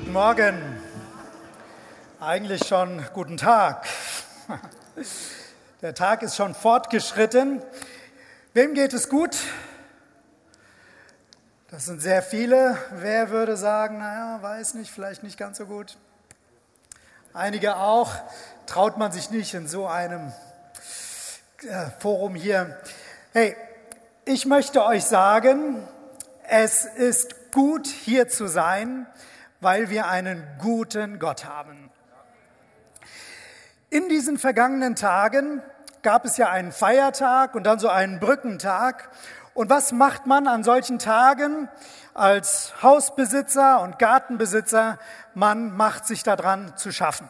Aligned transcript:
Guten 0.00 0.12
Morgen. 0.14 0.82
Eigentlich 2.20 2.66
schon 2.66 3.04
guten 3.12 3.36
Tag. 3.36 3.86
Der 5.82 5.94
Tag 5.94 6.22
ist 6.22 6.36
schon 6.36 6.54
fortgeschritten. 6.54 7.62
Wem 8.54 8.72
geht 8.72 8.94
es 8.94 9.10
gut? 9.10 9.36
Das 11.70 11.84
sind 11.84 12.00
sehr 12.00 12.22
viele. 12.22 12.78
Wer 12.92 13.28
würde 13.28 13.58
sagen, 13.58 13.98
naja, 13.98 14.38
weiß 14.40 14.72
nicht, 14.72 14.90
vielleicht 14.90 15.22
nicht 15.22 15.36
ganz 15.36 15.58
so 15.58 15.66
gut? 15.66 15.98
Einige 17.34 17.76
auch. 17.76 18.10
Traut 18.64 18.96
man 18.96 19.12
sich 19.12 19.30
nicht 19.30 19.52
in 19.52 19.68
so 19.68 19.86
einem 19.86 20.32
äh, 21.62 21.90
Forum 21.98 22.34
hier. 22.34 22.80
Hey, 23.34 23.54
ich 24.24 24.46
möchte 24.46 24.82
euch 24.82 25.04
sagen, 25.04 25.86
es 26.48 26.86
ist 26.86 27.52
gut 27.52 27.86
hier 27.86 28.28
zu 28.28 28.46
sein, 28.46 29.06
weil 29.60 29.90
wir 29.90 30.08
einen 30.08 30.46
guten 30.58 31.18
Gott 31.18 31.44
haben. 31.44 31.90
In 33.90 34.08
diesen 34.08 34.38
vergangenen 34.38 34.96
Tagen 34.96 35.62
gab 36.02 36.24
es 36.24 36.36
ja 36.36 36.48
einen 36.48 36.72
Feiertag 36.72 37.54
und 37.54 37.64
dann 37.64 37.78
so 37.78 37.88
einen 37.88 38.20
Brückentag. 38.20 39.10
Und 39.52 39.68
was 39.68 39.92
macht 39.92 40.26
man 40.26 40.46
an 40.46 40.64
solchen 40.64 40.98
Tagen 40.98 41.68
als 42.14 42.72
Hausbesitzer 42.82 43.80
und 43.80 43.98
Gartenbesitzer? 43.98 44.98
Man 45.34 45.76
macht 45.76 46.06
sich 46.06 46.22
daran 46.22 46.76
zu 46.76 46.92
schaffen. 46.92 47.28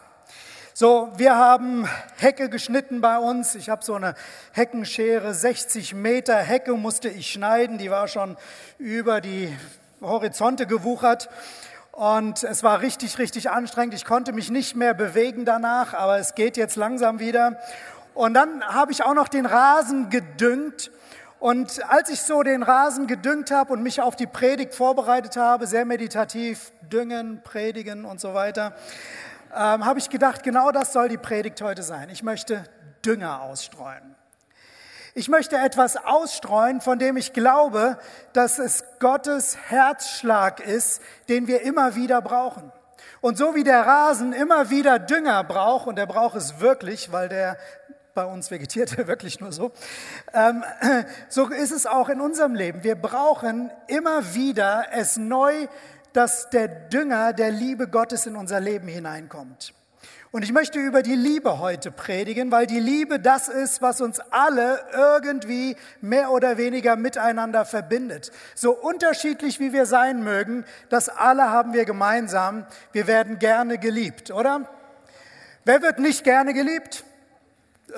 So, 0.75 1.13
wir 1.17 1.37
haben 1.37 1.89
Hecke 2.17 2.49
geschnitten 2.49 3.01
bei 3.01 3.19
uns. 3.19 3.55
Ich 3.55 3.69
habe 3.69 3.85
so 3.85 3.95
eine 3.95 4.15
Heckenschere, 4.53 5.35
60 5.35 5.95
Meter 5.95 6.37
Hecke 6.37 6.75
musste 6.75 7.09
ich 7.09 7.33
schneiden. 7.33 7.79
Die 7.79 7.91
war 7.91 8.07
schon 8.07 8.37
über 8.79 9.21
die 9.21 9.55
Horizonte 10.01 10.67
gewuchert. 10.67 11.29
Und 12.01 12.45
es 12.45 12.63
war 12.63 12.81
richtig, 12.81 13.19
richtig 13.19 13.51
anstrengend. 13.51 13.93
Ich 13.93 14.07
konnte 14.07 14.33
mich 14.33 14.49
nicht 14.49 14.75
mehr 14.75 14.95
bewegen 14.95 15.45
danach, 15.45 15.93
aber 15.93 16.17
es 16.17 16.35
geht 16.35 16.57
jetzt 16.57 16.77
langsam 16.77 17.19
wieder. 17.19 17.61
Und 18.15 18.33
dann 18.33 18.65
habe 18.65 18.91
ich 18.91 19.05
auch 19.05 19.13
noch 19.13 19.29
den 19.29 19.45
Rasen 19.45 20.09
gedüngt. 20.09 20.91
Und 21.41 21.87
als 21.91 22.09
ich 22.09 22.23
so 22.23 22.43
den 22.43 22.63
Rasen 22.63 23.07
gedüngt 23.07 23.51
habe 23.51 23.75
und 23.75 23.83
mich 23.83 24.01
auf 24.01 24.17
die 24.17 24.27
Predigt 24.27 24.75
vorbereitet 24.75 25.37
habe, 25.37 25.67
sehr 25.67 25.85
meditativ, 25.85 26.73
düngen, 26.91 27.43
predigen 27.43 28.07
und 28.07 28.19
so 28.19 28.33
weiter, 28.33 28.73
ähm, 29.55 29.85
habe 29.85 29.99
ich 29.99 30.09
gedacht, 30.09 30.43
genau 30.43 30.71
das 30.71 30.95
soll 30.95 31.11
die 31.11 31.19
Predigt 31.19 31.61
heute 31.61 31.83
sein. 31.83 32.09
Ich 32.09 32.23
möchte 32.23 32.65
Dünger 33.05 33.43
ausstreuen. 33.43 34.17
Ich 35.15 35.29
möchte 35.29 35.57
etwas 35.57 35.97
ausstreuen, 35.97 36.81
von 36.81 36.99
dem 36.99 37.17
ich 37.17 37.33
glaube, 37.33 37.99
dass 38.33 38.59
es 38.59 38.85
Gottes 39.01 39.57
Herzschlag 39.69 40.61
ist, 40.61 41.03
den 41.29 41.49
wir 41.49 41.63
immer 41.63 41.97
wieder 41.97 42.23
brauchen. 42.23 42.71
Und 43.21 43.37
so 43.37 43.55
wie 43.55 43.65
der 43.65 43.87
Rasen 43.87 44.33
immer 44.33 44.71
wieder 44.71 44.99
Dünger 44.99 45.43
braucht, 45.45 45.87
und 45.87 45.99
er 45.99 46.07
braucht 46.07 46.37
es 46.37 46.61
wirklich, 46.61 47.13
weil 47.13 47.29
der 47.29 47.59
bei 48.15 48.25
uns 48.25 48.51
vegetiert 48.51 48.99
er 48.99 49.07
wirklich 49.09 49.41
nur 49.41 49.53
so, 49.53 49.73
ähm, 50.33 50.65
so 51.29 51.49
ist 51.49 51.73
es 51.73 51.87
auch 51.87 52.09
in 52.09 52.21
unserem 52.21 52.55
Leben. 52.55 52.85
Wir 52.85 52.95
brauchen 52.95 53.71
immer 53.89 54.35
wieder 54.35 54.87
es 54.93 55.17
neu, 55.17 55.67
dass 56.13 56.51
der 56.51 56.69
Dünger 56.69 57.33
der 57.33 57.51
Liebe 57.51 57.89
Gottes 57.89 58.27
in 58.27 58.37
unser 58.37 58.61
Leben 58.61 58.89
hineinkommt. 58.89 59.75
Und 60.33 60.45
ich 60.45 60.53
möchte 60.53 60.79
über 60.79 61.03
die 61.03 61.17
Liebe 61.17 61.59
heute 61.59 61.91
predigen, 61.91 62.53
weil 62.53 62.69
die 62.69 62.79
Liebe 62.79 63.19
das 63.19 63.49
ist, 63.49 63.83
was 63.83 64.01
uns 64.01 64.21
alle 64.31 64.79
irgendwie 64.93 65.77
mehr 66.01 66.31
oder 66.31 66.57
weniger 66.57 66.95
miteinander 66.95 67.65
verbindet. 67.65 68.31
So 68.55 68.71
unterschiedlich 68.71 69.59
wie 69.59 69.73
wir 69.73 69.87
sein 69.87 70.23
mögen, 70.23 70.65
das 70.89 71.09
alle 71.09 71.51
haben 71.51 71.73
wir 71.73 71.85
gemeinsam. 71.85 72.65
Wir 72.93 73.09
werden 73.09 73.41
gerne 73.41 73.79
geliebt, 73.79 74.31
oder? 74.31 74.69
Wer 75.65 75.83
wird 75.83 75.99
nicht 75.99 76.25
gerne 76.25 76.55
geliebt? 76.55 77.05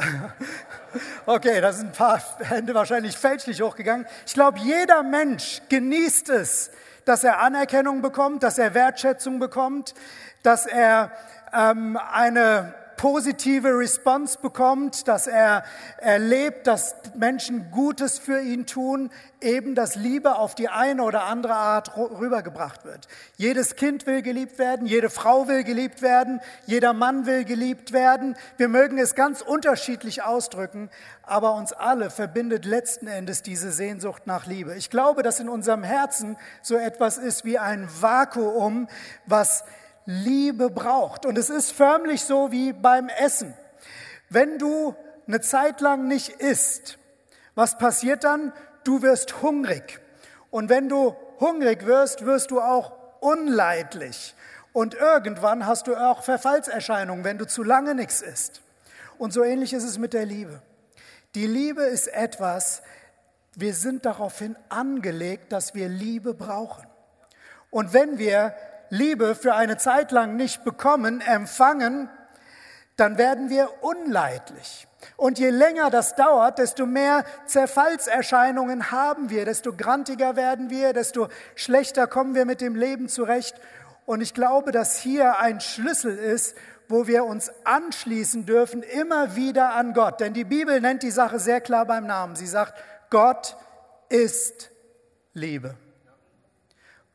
Okay, 1.25 1.63
da 1.63 1.73
sind 1.73 1.87
ein 1.87 1.93
paar 1.93 2.21
Hände 2.41 2.75
wahrscheinlich 2.75 3.17
fälschlich 3.17 3.63
hochgegangen. 3.63 4.07
Ich 4.27 4.35
glaube, 4.35 4.59
jeder 4.59 5.03
Mensch 5.03 5.63
genießt 5.71 6.29
es, 6.29 6.71
dass 7.07 7.25
er 7.25 7.39
Anerkennung 7.39 8.03
bekommt, 8.03 8.43
dass 8.43 8.59
er 8.59 8.75
Wertschätzung 8.75 9.39
bekommt, 9.39 9.95
dass 10.43 10.67
er 10.67 11.11
ähm, 11.53 11.99
eine 12.13 12.75
positive 13.03 13.77
Response 13.77 14.39
bekommt, 14.41 15.09
dass 15.09 15.27
er 15.27 15.65
erlebt, 15.97 16.69
dass 16.69 16.95
Menschen 17.17 17.73
Gutes 17.73 18.21
für 18.21 18.41
ihn 18.41 18.65
tun, 18.65 19.11
eben 19.41 19.75
dass 19.75 19.97
Liebe 19.97 20.37
auf 20.37 20.55
die 20.55 20.69
eine 20.69 21.03
oder 21.03 21.25
andere 21.25 21.55
Art 21.55 21.97
rübergebracht 21.97 22.85
wird. 22.85 23.09
Jedes 23.37 23.75
Kind 23.75 24.07
will 24.07 24.23
geliebt 24.23 24.61
werden, 24.61 24.87
jede 24.87 25.11
Frau 25.11 25.49
will 25.49 25.65
geliebt 25.65 26.01
werden, 26.01 26.41
jeder 26.65 26.93
Mann 26.93 27.27
will 27.27 27.45
geliebt 27.45 27.93
werden. 27.93 28.37
Wir 28.57 28.69
mögen 28.69 28.99
es 28.99 29.17
ganz 29.17 29.41
unterschiedlich 29.41 30.23
ausdrücken, 30.23 30.89
aber 31.25 31.55
uns 31.55 31.73
alle 31.73 32.09
verbindet 32.09 32.65
letzten 32.65 33.09
Endes 33.09 33.43
diese 33.43 33.73
Sehnsucht 33.73 34.29
nach 34.29 34.47
Liebe. 34.47 34.77
Ich 34.77 34.91
glaube, 34.91 35.25
dass 35.25 35.41
in 35.41 35.49
unserem 35.49 35.83
Herzen 35.83 36.37
so 36.63 36.77
etwas 36.77 37.19
ist 37.19 37.45
wie 37.45 37.59
ein 37.59 37.89
Vakuum, 38.01 38.87
was 39.27 39.65
Liebe 40.05 40.71
braucht. 40.71 41.27
Und 41.27 41.39
es 41.39 41.51
ist 41.51 41.73
förmlich 41.73 42.25
so 42.25 42.53
wie 42.53 42.73
beim 42.73 43.09
Essen. 43.09 43.55
Wenn 44.29 44.59
du 44.59 44.95
eine 45.27 45.41
Zeit 45.41 45.81
lang 45.81 46.09
nicht 46.09 46.29
isst, 46.29 46.99
was 47.55 47.79
passiert 47.79 48.25
dann? 48.25 48.53
Du 48.85 49.03
wirst 49.03 49.43
hungrig. 49.43 50.01
Und 50.51 50.69
wenn 50.69 50.89
du 50.89 51.15
hungrig 51.39 51.87
wirst, 51.87 52.25
wirst 52.25 52.51
du 52.51 52.61
auch 52.61 52.93
unleidlich. 53.21 54.35
Und 54.73 54.95
irgendwann 54.95 55.67
hast 55.67 55.87
du 55.87 55.97
auch 55.97 56.23
Verfallserscheinungen, 56.23 57.25
wenn 57.25 57.39
du 57.39 57.47
zu 57.47 57.63
lange 57.63 57.95
nichts 57.95 58.23
isst. 58.23 58.63
Und 59.19 59.33
so 59.33 59.45
ähnlich 59.45 59.73
ist 59.73 59.85
es 59.85 59.99
mit 59.99 60.15
der 60.15 60.25
Liebe. 60.25 60.63
Die 61.35 61.47
Liebe 61.47 61.83
ist 61.83 62.09
etwas, 62.09 62.83
wir 63.55 63.75
sind 63.75 64.07
daraufhin 64.07 64.57
angelegt, 64.69 65.53
dass 65.53 65.75
wir 65.75 65.89
Liebe 65.89 66.35
brauchen. 66.35 66.87
Und 67.71 67.93
wenn 67.93 68.19
wir 68.19 68.55
Liebe 68.93 69.35
für 69.35 69.55
eine 69.55 69.79
Zeit 69.79 70.13
lang 70.13 70.37
nicht 70.37 70.65
bekommen, 70.65 71.23
empfangen, 71.23 72.11
dann 72.97 73.17
werden 73.17 73.49
wir 73.49 73.83
unleidlich. 73.83 74.87
Und 75.17 75.39
je 75.39 75.49
länger 75.49 75.89
das 75.89 76.15
dauert, 76.15 76.59
desto 76.59 76.85
mehr 76.85 77.25
Zerfallserscheinungen 77.47 78.91
haben 78.91 79.31
wir, 79.31 79.47
desto 79.47 79.73
grantiger 79.73 80.37
werden 80.37 80.69
wir, 80.69 80.93
desto 80.93 81.29
schlechter 81.55 82.07
kommen 82.07 82.35
wir 82.35 82.45
mit 82.45 82.61
dem 82.61 82.77
Leben 82.77 83.09
zurecht. 83.09 83.55
Und 84.05 84.21
ich 84.21 84.35
glaube, 84.35 84.73
dass 84.73 84.99
hier 84.99 85.39
ein 85.39 85.63
Schlüssel 85.63 86.19
ist, 86.19 86.55
wo 86.87 87.07
wir 87.07 87.25
uns 87.25 87.51
anschließen 87.65 88.45
dürfen, 88.45 88.83
immer 88.83 89.37
wieder 89.37 89.73
an 89.73 89.95
Gott. 89.95 90.21
Denn 90.21 90.35
die 90.35 90.45
Bibel 90.45 90.83
nennt 90.83 91.03
die 91.03 91.11
Sache 91.11 91.39
sehr 91.39 91.63
klar 91.63 91.87
beim 91.87 92.07
Namen. 92.07 92.37
Sie 92.37 92.47
sagt, 92.47 92.75
Gott 93.09 93.57
ist 94.11 94.71
Liebe. 95.33 95.77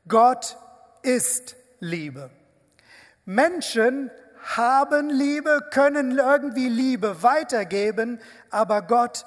Gott 0.07 0.57
ist 1.03 1.55
Liebe. 1.79 2.29
Menschen 3.25 4.09
haben 4.55 5.09
Liebe, 5.09 5.67
können 5.71 6.17
irgendwie 6.17 6.69
Liebe 6.69 7.21
weitergeben, 7.23 8.19
aber 8.49 8.81
Gott 8.81 9.25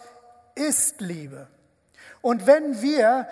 ist 0.54 1.00
Liebe. 1.00 1.48
Und 2.22 2.46
wenn 2.46 2.80
wir 2.80 3.28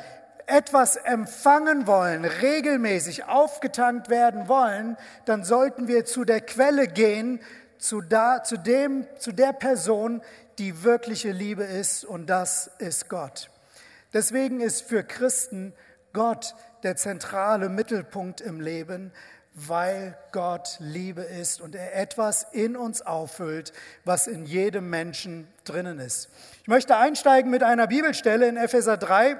etwas 0.47 0.97
empfangen 0.97 1.87
wollen, 1.87 2.25
regelmäßig 2.25 3.25
aufgetankt 3.27 4.09
werden 4.09 4.49
wollen, 4.49 4.97
dann 5.27 5.45
sollten 5.45 5.89
wir 5.89 6.05
zu 6.05 6.25
der 6.25 6.41
Quelle 6.41 6.89
gehen, 6.89 7.41
zu, 7.79 8.01
da, 8.01 8.43
zu, 8.43 8.57
dem, 8.57 9.07
zu 9.19 9.33
der 9.33 9.53
Person, 9.53 10.23
die 10.59 10.83
wirkliche 10.83 11.31
Liebe 11.31 11.65
ist, 11.65 12.05
und 12.05 12.29
das 12.29 12.71
ist 12.79 13.09
Gott. 13.09 13.51
Deswegen 14.13 14.61
ist 14.61 14.83
für 14.83 15.05
Christen 15.05 15.75
Gott 16.13 16.55
der 16.83 16.97
zentrale 16.97 17.69
Mittelpunkt 17.69 18.41
im 18.41 18.61
Leben, 18.61 19.13
weil 19.55 20.17
Gott 20.33 20.77
Liebe 20.79 21.23
ist 21.23 21.61
und 21.61 21.75
er 21.75 21.97
etwas 21.97 22.47
in 22.53 22.77
uns 22.77 23.03
auffüllt, 23.03 23.73
was 24.05 24.27
in 24.27 24.47
jedem 24.47 24.89
Menschen 24.89 25.49
drinnen 25.65 25.99
ist. 25.99 26.29
Ich 26.63 26.69
möchte 26.69 26.97
einsteigen 26.97 27.51
mit 27.51 27.63
einer 27.63 27.89
Bibelstelle 27.89 28.49
in 28.49 28.57
Epheser 28.57 28.97
3. 28.97 29.37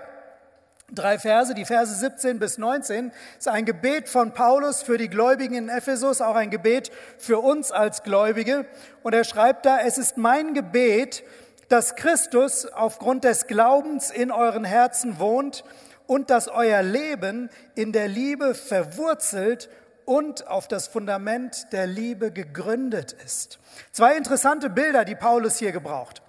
Drei 0.91 1.19
Verse, 1.19 1.55
die 1.55 1.67
Verse 1.67 1.95
17 1.95 2.39
bis 2.39 2.57
19, 2.57 3.13
ist 3.39 3.47
ein 3.47 3.67
Gebet 3.67 4.09
von 4.09 4.33
Paulus 4.33 4.83
für 4.83 4.97
die 4.97 5.09
Gläubigen 5.09 5.55
in 5.55 5.69
Ephesus, 5.69 6.23
auch 6.23 6.35
ein 6.35 6.51
Gebet 6.51 6.91
für 7.19 7.41
uns 7.41 7.71
als 7.71 8.03
Gläubige. 8.03 8.65
Und 9.03 9.13
er 9.13 9.25
schreibt 9.25 9.67
da, 9.67 9.81
es 9.81 9.99
ist 9.99 10.17
mein 10.17 10.55
Gebet, 10.55 11.23
dass 11.69 11.95
Christus 11.95 12.65
aufgrund 12.65 13.25
des 13.25 13.47
Glaubens 13.47 14.11
in 14.11 14.33
euren 14.33 14.65
Herzen 14.65 15.19
wohnt 15.19 15.63
und 16.09 16.31
dass 16.31 16.49
euer 16.49 16.83
Leben 16.83 17.51
in 17.77 17.93
der 17.93 18.09
Liebe 18.09 18.55
verwurzelt 18.55 19.69
und 20.07 20.49
auf 20.49 20.67
das 20.67 20.89
Fundament 20.89 21.71
der 21.71 21.87
Liebe 21.87 22.33
gegründet 22.33 23.13
ist. 23.25 23.61
Zwei 23.93 24.17
interessante 24.17 24.71
Bilder, 24.71 25.05
die 25.05 25.15
Paulus 25.15 25.59
hier 25.59 25.71
gebraucht. 25.71 26.23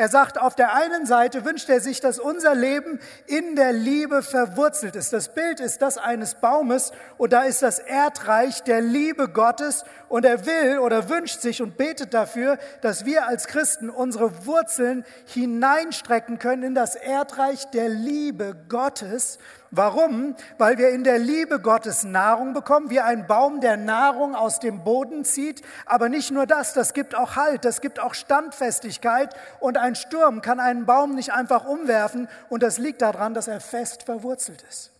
Er 0.00 0.08
sagt, 0.08 0.40
auf 0.40 0.54
der 0.54 0.74
einen 0.74 1.06
Seite 1.06 1.44
wünscht 1.44 1.68
er 1.68 1.80
sich, 1.80 1.98
dass 1.98 2.20
unser 2.20 2.54
Leben 2.54 3.00
in 3.26 3.56
der 3.56 3.72
Liebe 3.72 4.22
verwurzelt 4.22 4.94
ist. 4.94 5.12
Das 5.12 5.34
Bild 5.34 5.58
ist 5.58 5.82
das 5.82 5.98
eines 5.98 6.36
Baumes 6.36 6.92
und 7.16 7.32
da 7.32 7.42
ist 7.42 7.62
das 7.62 7.80
Erdreich 7.80 8.62
der 8.62 8.80
Liebe 8.80 9.28
Gottes 9.28 9.82
und 10.08 10.24
er 10.24 10.46
will 10.46 10.78
oder 10.78 11.08
wünscht 11.08 11.40
sich 11.40 11.60
und 11.62 11.76
betet 11.76 12.14
dafür, 12.14 12.58
dass 12.80 13.06
wir 13.06 13.26
als 13.26 13.48
Christen 13.48 13.90
unsere 13.90 14.46
Wurzeln 14.46 15.04
hineinstrecken 15.26 16.38
können 16.38 16.62
in 16.62 16.74
das 16.76 16.94
Erdreich 16.94 17.64
der 17.72 17.88
Liebe 17.88 18.54
Gottes 18.68 19.40
Warum? 19.70 20.34
Weil 20.56 20.78
wir 20.78 20.90
in 20.90 21.04
der 21.04 21.18
Liebe 21.18 21.60
Gottes 21.60 22.04
Nahrung 22.04 22.54
bekommen, 22.54 22.88
wie 22.88 23.00
ein 23.00 23.26
Baum, 23.26 23.60
der 23.60 23.76
Nahrung 23.76 24.34
aus 24.34 24.60
dem 24.60 24.82
Boden 24.82 25.24
zieht. 25.24 25.62
Aber 25.84 26.08
nicht 26.08 26.30
nur 26.30 26.46
das, 26.46 26.72
das 26.72 26.94
gibt 26.94 27.14
auch 27.14 27.36
Halt, 27.36 27.64
das 27.64 27.80
gibt 27.80 28.00
auch 28.00 28.14
Standfestigkeit. 28.14 29.34
Und 29.60 29.76
ein 29.76 29.94
Sturm 29.94 30.40
kann 30.40 30.58
einen 30.58 30.86
Baum 30.86 31.14
nicht 31.14 31.32
einfach 31.32 31.66
umwerfen. 31.66 32.28
Und 32.48 32.62
das 32.62 32.78
liegt 32.78 33.02
daran, 33.02 33.34
dass 33.34 33.48
er 33.48 33.60
fest 33.60 34.04
verwurzelt 34.04 34.64
ist. 34.68 34.92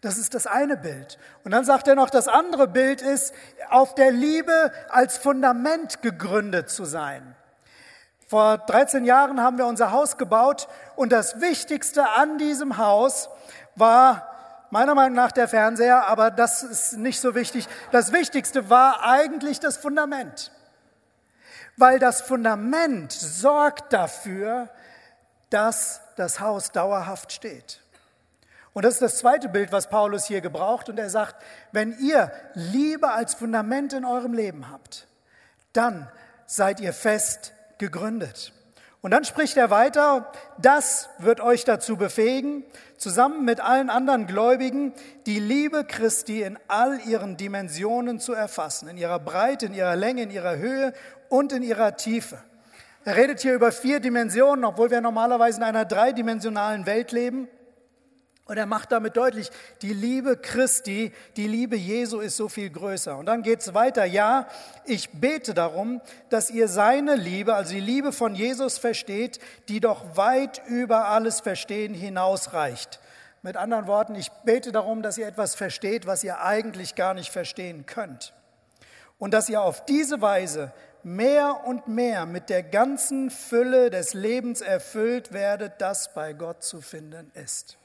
Das 0.00 0.16
ist 0.16 0.34
das 0.34 0.46
eine 0.46 0.76
Bild. 0.76 1.18
Und 1.44 1.52
dann 1.52 1.64
sagt 1.64 1.88
er 1.88 1.96
noch, 1.96 2.10
das 2.10 2.28
andere 2.28 2.68
Bild 2.68 3.02
ist, 3.02 3.34
auf 3.68 3.94
der 3.94 4.12
Liebe 4.12 4.72
als 4.88 5.18
Fundament 5.18 6.02
gegründet 6.02 6.70
zu 6.70 6.84
sein. 6.84 7.34
Vor 8.28 8.58
13 8.58 9.04
Jahren 9.04 9.42
haben 9.42 9.56
wir 9.56 9.66
unser 9.66 9.90
Haus 9.90 10.18
gebaut 10.18 10.68
und 10.96 11.12
das 11.12 11.40
Wichtigste 11.40 12.10
an 12.10 12.36
diesem 12.36 12.76
Haus 12.76 13.30
war 13.78 14.28
meiner 14.70 14.94
Meinung 14.94 15.14
nach 15.14 15.32
der 15.32 15.48
Fernseher, 15.48 16.06
aber 16.06 16.30
das 16.30 16.62
ist 16.62 16.94
nicht 16.94 17.20
so 17.20 17.34
wichtig. 17.34 17.66
Das 17.90 18.12
Wichtigste 18.12 18.70
war 18.70 19.04
eigentlich 19.04 19.60
das 19.60 19.76
Fundament. 19.76 20.52
Weil 21.76 21.98
das 21.98 22.20
Fundament 22.20 23.12
sorgt 23.12 23.92
dafür, 23.92 24.68
dass 25.50 26.00
das 26.16 26.40
Haus 26.40 26.72
dauerhaft 26.72 27.32
steht. 27.32 27.80
Und 28.72 28.84
das 28.84 28.94
ist 28.94 29.02
das 29.02 29.18
zweite 29.18 29.48
Bild, 29.48 29.72
was 29.72 29.88
Paulus 29.88 30.26
hier 30.26 30.40
gebraucht. 30.40 30.88
Und 30.88 30.98
er 30.98 31.10
sagt, 31.10 31.36
wenn 31.72 31.98
ihr 31.98 32.30
Liebe 32.54 33.10
als 33.10 33.34
Fundament 33.34 33.92
in 33.92 34.04
eurem 34.04 34.34
Leben 34.34 34.70
habt, 34.70 35.08
dann 35.72 36.10
seid 36.46 36.80
ihr 36.80 36.92
fest 36.92 37.54
gegründet. 37.78 38.52
Und 39.00 39.12
dann 39.12 39.24
spricht 39.24 39.56
er 39.56 39.70
weiter, 39.70 40.32
das 40.58 41.08
wird 41.18 41.40
euch 41.40 41.64
dazu 41.64 41.96
befähigen, 41.96 42.64
zusammen 42.96 43.44
mit 43.44 43.60
allen 43.60 43.90
anderen 43.90 44.26
Gläubigen 44.26 44.92
die 45.26 45.38
Liebe 45.38 45.84
Christi 45.84 46.42
in 46.42 46.58
all 46.66 46.98
ihren 47.06 47.36
Dimensionen 47.36 48.18
zu 48.18 48.32
erfassen, 48.32 48.88
in 48.88 48.96
ihrer 48.96 49.20
Breite, 49.20 49.66
in 49.66 49.74
ihrer 49.74 49.94
Länge, 49.94 50.22
in 50.22 50.30
ihrer 50.30 50.56
Höhe 50.56 50.92
und 51.28 51.52
in 51.52 51.62
ihrer 51.62 51.96
Tiefe. 51.96 52.38
Er 53.04 53.16
redet 53.16 53.40
hier 53.40 53.54
über 53.54 53.70
vier 53.70 54.00
Dimensionen, 54.00 54.64
obwohl 54.64 54.90
wir 54.90 55.00
normalerweise 55.00 55.58
in 55.58 55.64
einer 55.64 55.84
dreidimensionalen 55.84 56.84
Welt 56.84 57.12
leben. 57.12 57.48
Und 58.48 58.56
er 58.56 58.64
macht 58.64 58.92
damit 58.92 59.18
deutlich, 59.18 59.50
die 59.82 59.92
Liebe 59.92 60.38
Christi, 60.38 61.12
die 61.36 61.46
Liebe 61.46 61.76
Jesu 61.76 62.20
ist 62.20 62.38
so 62.38 62.48
viel 62.48 62.70
größer. 62.70 63.18
Und 63.18 63.26
dann 63.26 63.42
geht 63.42 63.60
es 63.60 63.74
weiter. 63.74 64.06
Ja, 64.06 64.48
ich 64.86 65.10
bete 65.10 65.52
darum, 65.52 66.00
dass 66.30 66.48
ihr 66.48 66.66
seine 66.66 67.14
Liebe, 67.14 67.54
also 67.54 67.74
die 67.74 67.80
Liebe 67.80 68.10
von 68.10 68.34
Jesus 68.34 68.78
versteht, 68.78 69.38
die 69.68 69.80
doch 69.80 70.16
weit 70.16 70.62
über 70.66 71.08
alles 71.08 71.40
Verstehen 71.40 71.92
hinausreicht. 71.92 73.00
Mit 73.42 73.58
anderen 73.58 73.86
Worten, 73.86 74.14
ich 74.14 74.32
bete 74.44 74.72
darum, 74.72 75.02
dass 75.02 75.18
ihr 75.18 75.26
etwas 75.26 75.54
versteht, 75.54 76.06
was 76.06 76.24
ihr 76.24 76.40
eigentlich 76.40 76.94
gar 76.94 77.12
nicht 77.12 77.30
verstehen 77.30 77.84
könnt. 77.84 78.32
Und 79.18 79.34
dass 79.34 79.50
ihr 79.50 79.60
auf 79.60 79.84
diese 79.84 80.22
Weise 80.22 80.72
mehr 81.02 81.66
und 81.66 81.86
mehr 81.86 82.24
mit 82.24 82.48
der 82.48 82.62
ganzen 82.62 83.30
Fülle 83.30 83.90
des 83.90 84.14
Lebens 84.14 84.62
erfüllt 84.62 85.34
werdet, 85.34 85.82
das 85.82 86.14
bei 86.14 86.32
Gott 86.32 86.62
zu 86.62 86.80
finden 86.80 87.30
ist. 87.34 87.76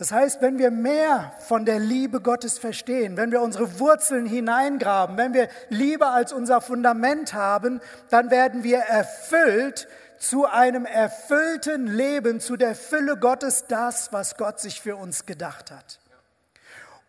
Das 0.00 0.12
heißt, 0.12 0.40
wenn 0.40 0.58
wir 0.58 0.70
mehr 0.70 1.34
von 1.40 1.66
der 1.66 1.78
Liebe 1.78 2.22
Gottes 2.22 2.58
verstehen, 2.58 3.18
wenn 3.18 3.32
wir 3.32 3.42
unsere 3.42 3.78
Wurzeln 3.78 4.24
hineingraben, 4.24 5.18
wenn 5.18 5.34
wir 5.34 5.50
Liebe 5.68 6.06
als 6.06 6.32
unser 6.32 6.62
Fundament 6.62 7.34
haben, 7.34 7.82
dann 8.08 8.30
werden 8.30 8.64
wir 8.64 8.78
erfüllt 8.78 9.88
zu 10.16 10.46
einem 10.46 10.86
erfüllten 10.86 11.86
Leben, 11.86 12.40
zu 12.40 12.56
der 12.56 12.74
Fülle 12.74 13.18
Gottes, 13.18 13.66
das, 13.68 14.10
was 14.10 14.38
Gott 14.38 14.58
sich 14.58 14.80
für 14.80 14.96
uns 14.96 15.26
gedacht 15.26 15.70
hat. 15.70 16.00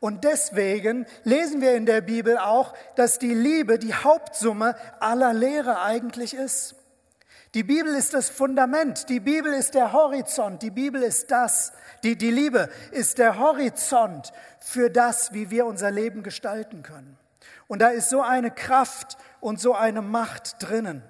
Und 0.01 0.25
deswegen 0.25 1.05
lesen 1.23 1.61
wir 1.61 1.75
in 1.75 1.85
der 1.85 2.01
Bibel 2.01 2.37
auch, 2.37 2.73
dass 2.97 3.19
die 3.19 3.33
Liebe 3.33 3.79
die 3.79 3.93
Hauptsumme 3.93 4.75
aller 4.99 5.31
Lehre 5.31 5.81
eigentlich 5.81 6.33
ist. 6.33 6.75
Die 7.53 7.63
Bibel 7.63 7.93
ist 7.93 8.13
das 8.13 8.29
Fundament, 8.29 9.09
die 9.09 9.19
Bibel 9.19 9.51
ist 9.51 9.73
der 9.73 9.91
Horizont, 9.91 10.61
die 10.61 10.71
Bibel 10.71 11.03
ist 11.03 11.31
das, 11.31 11.73
die, 12.01 12.15
die 12.15 12.31
Liebe 12.31 12.69
ist 12.91 13.17
der 13.17 13.39
Horizont 13.39 14.31
für 14.59 14.89
das, 14.89 15.33
wie 15.33 15.49
wir 15.49 15.65
unser 15.65 15.91
Leben 15.91 16.23
gestalten 16.23 16.81
können. 16.81 17.17
Und 17.67 17.81
da 17.81 17.89
ist 17.89 18.09
so 18.09 18.21
eine 18.21 18.51
Kraft 18.51 19.17
und 19.41 19.59
so 19.59 19.75
eine 19.75 20.01
Macht 20.01 20.55
drinnen. 20.59 21.03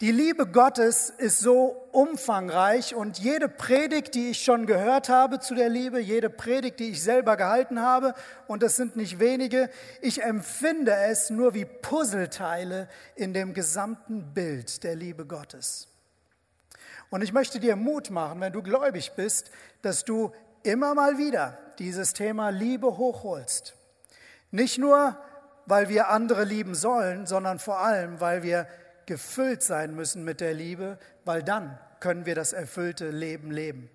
Die 0.00 0.10
Liebe 0.10 0.48
Gottes 0.48 1.08
ist 1.08 1.38
so 1.38 1.88
umfangreich 1.92 2.96
und 2.96 3.20
jede 3.20 3.48
Predigt, 3.48 4.16
die 4.16 4.30
ich 4.30 4.42
schon 4.42 4.66
gehört 4.66 5.08
habe 5.08 5.38
zu 5.38 5.54
der 5.54 5.68
Liebe, 5.68 6.00
jede 6.00 6.28
Predigt, 6.30 6.80
die 6.80 6.90
ich 6.90 7.02
selber 7.02 7.36
gehalten 7.36 7.80
habe, 7.80 8.14
und 8.48 8.64
das 8.64 8.74
sind 8.74 8.96
nicht 8.96 9.20
wenige, 9.20 9.70
ich 10.02 10.24
empfinde 10.24 10.92
es 10.92 11.30
nur 11.30 11.54
wie 11.54 11.64
Puzzleteile 11.64 12.88
in 13.14 13.32
dem 13.32 13.54
gesamten 13.54 14.34
Bild 14.34 14.82
der 14.82 14.96
Liebe 14.96 15.26
Gottes. 15.26 15.86
Und 17.10 17.22
ich 17.22 17.32
möchte 17.32 17.60
dir 17.60 17.76
Mut 17.76 18.10
machen, 18.10 18.40
wenn 18.40 18.52
du 18.52 18.62
gläubig 18.62 19.12
bist, 19.12 19.52
dass 19.82 20.04
du 20.04 20.32
immer 20.64 20.96
mal 20.96 21.18
wieder 21.18 21.56
dieses 21.78 22.14
Thema 22.14 22.48
Liebe 22.48 22.98
hochholst. 22.98 23.76
Nicht 24.50 24.78
nur, 24.78 25.16
weil 25.66 25.88
wir 25.88 26.08
andere 26.08 26.42
lieben 26.42 26.74
sollen, 26.74 27.26
sondern 27.26 27.60
vor 27.60 27.78
allem, 27.78 28.20
weil 28.20 28.42
wir 28.42 28.66
gefüllt 29.06 29.62
sein 29.62 29.94
müssen 29.94 30.24
mit 30.24 30.40
der 30.40 30.54
Liebe, 30.54 30.98
weil 31.24 31.42
dann 31.42 31.78
können 32.00 32.26
wir 32.26 32.34
das 32.34 32.52
erfüllte 32.52 33.10
Leben 33.10 33.50
leben. 33.50 33.88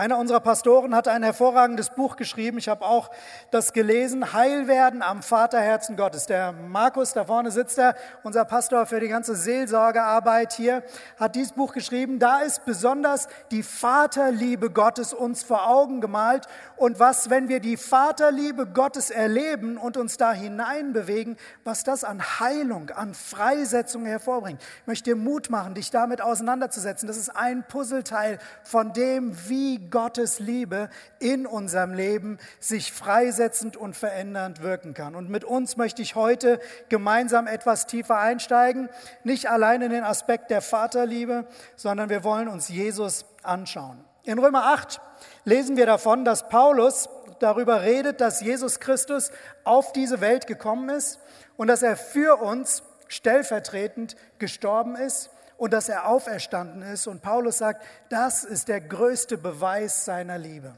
Einer 0.00 0.16
unserer 0.16 0.40
Pastoren 0.40 0.94
hat 0.94 1.08
ein 1.08 1.22
hervorragendes 1.22 1.90
Buch 1.90 2.16
geschrieben. 2.16 2.56
Ich 2.56 2.70
habe 2.70 2.86
auch 2.86 3.10
das 3.50 3.74
gelesen. 3.74 4.32
Heilwerden 4.32 5.02
am 5.02 5.22
Vaterherzen 5.22 5.94
Gottes. 5.94 6.24
Der 6.24 6.52
Markus, 6.52 7.12
da 7.12 7.26
vorne 7.26 7.50
sitzt 7.50 7.78
er, 7.78 7.94
unser 8.22 8.46
Pastor 8.46 8.86
für 8.86 8.98
die 8.98 9.08
ganze 9.08 9.36
Seelsorgearbeit 9.36 10.54
hier, 10.54 10.82
hat 11.18 11.34
dieses 11.34 11.52
Buch 11.52 11.74
geschrieben. 11.74 12.18
Da 12.18 12.38
ist 12.38 12.64
besonders 12.64 13.28
die 13.50 13.62
Vaterliebe 13.62 14.70
Gottes 14.70 15.12
uns 15.12 15.42
vor 15.42 15.68
Augen 15.68 16.00
gemalt. 16.00 16.46
Und 16.76 16.98
was, 16.98 17.28
wenn 17.28 17.50
wir 17.50 17.60
die 17.60 17.76
Vaterliebe 17.76 18.64
Gottes 18.68 19.10
erleben 19.10 19.76
und 19.76 19.98
uns 19.98 20.16
da 20.16 20.32
hineinbewegen, 20.32 21.36
was 21.62 21.84
das 21.84 22.04
an 22.04 22.22
Heilung, 22.40 22.88
an 22.88 23.12
Freisetzung 23.12 24.06
hervorbringt. 24.06 24.62
Ich 24.62 24.86
möchte 24.86 25.10
dir 25.10 25.16
Mut 25.16 25.50
machen, 25.50 25.74
dich 25.74 25.90
damit 25.90 26.22
auseinanderzusetzen. 26.22 27.06
Das 27.06 27.18
ist 27.18 27.36
ein 27.36 27.64
Puzzleteil 27.68 28.38
von 28.62 28.94
dem, 28.94 29.36
wie 29.46 29.89
Gottes 29.90 30.38
Liebe 30.38 30.88
in 31.18 31.46
unserem 31.46 31.92
Leben 31.94 32.38
sich 32.58 32.92
freisetzend 32.92 33.76
und 33.76 33.96
verändernd 33.96 34.62
wirken 34.62 34.94
kann. 34.94 35.14
Und 35.14 35.30
mit 35.30 35.44
uns 35.44 35.76
möchte 35.76 36.02
ich 36.02 36.14
heute 36.14 36.60
gemeinsam 36.88 37.46
etwas 37.46 37.86
tiefer 37.86 38.18
einsteigen, 38.18 38.88
nicht 39.24 39.50
allein 39.50 39.82
in 39.82 39.90
den 39.90 40.04
Aspekt 40.04 40.50
der 40.50 40.62
Vaterliebe, 40.62 41.46
sondern 41.76 42.08
wir 42.08 42.24
wollen 42.24 42.48
uns 42.48 42.68
Jesus 42.68 43.24
anschauen. 43.42 44.04
In 44.24 44.38
Römer 44.38 44.64
8 44.66 45.00
lesen 45.44 45.76
wir 45.76 45.86
davon, 45.86 46.24
dass 46.24 46.48
Paulus 46.48 47.08
darüber 47.38 47.82
redet, 47.82 48.20
dass 48.20 48.40
Jesus 48.40 48.80
Christus 48.80 49.30
auf 49.64 49.92
diese 49.92 50.20
Welt 50.20 50.46
gekommen 50.46 50.88
ist 50.90 51.18
und 51.56 51.68
dass 51.68 51.82
er 51.82 51.96
für 51.96 52.40
uns 52.40 52.82
stellvertretend 53.08 54.16
gestorben 54.38 54.94
ist 54.94 55.30
und 55.60 55.74
dass 55.74 55.90
er 55.90 56.06
auferstanden 56.06 56.80
ist. 56.80 57.06
Und 57.06 57.20
Paulus 57.20 57.58
sagt, 57.58 57.84
das 58.08 58.44
ist 58.44 58.68
der 58.68 58.80
größte 58.80 59.36
Beweis 59.36 60.06
seiner 60.06 60.38
Liebe. 60.38 60.74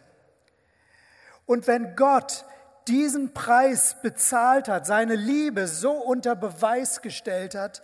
Und 1.46 1.68
wenn 1.68 1.94
Gott 1.94 2.44
diesen 2.88 3.32
Preis 3.32 3.94
bezahlt 4.02 4.66
hat, 4.66 4.84
seine 4.84 5.14
Liebe 5.14 5.68
so 5.68 5.92
unter 5.92 6.34
Beweis 6.34 7.00
gestellt 7.00 7.54
hat, 7.54 7.80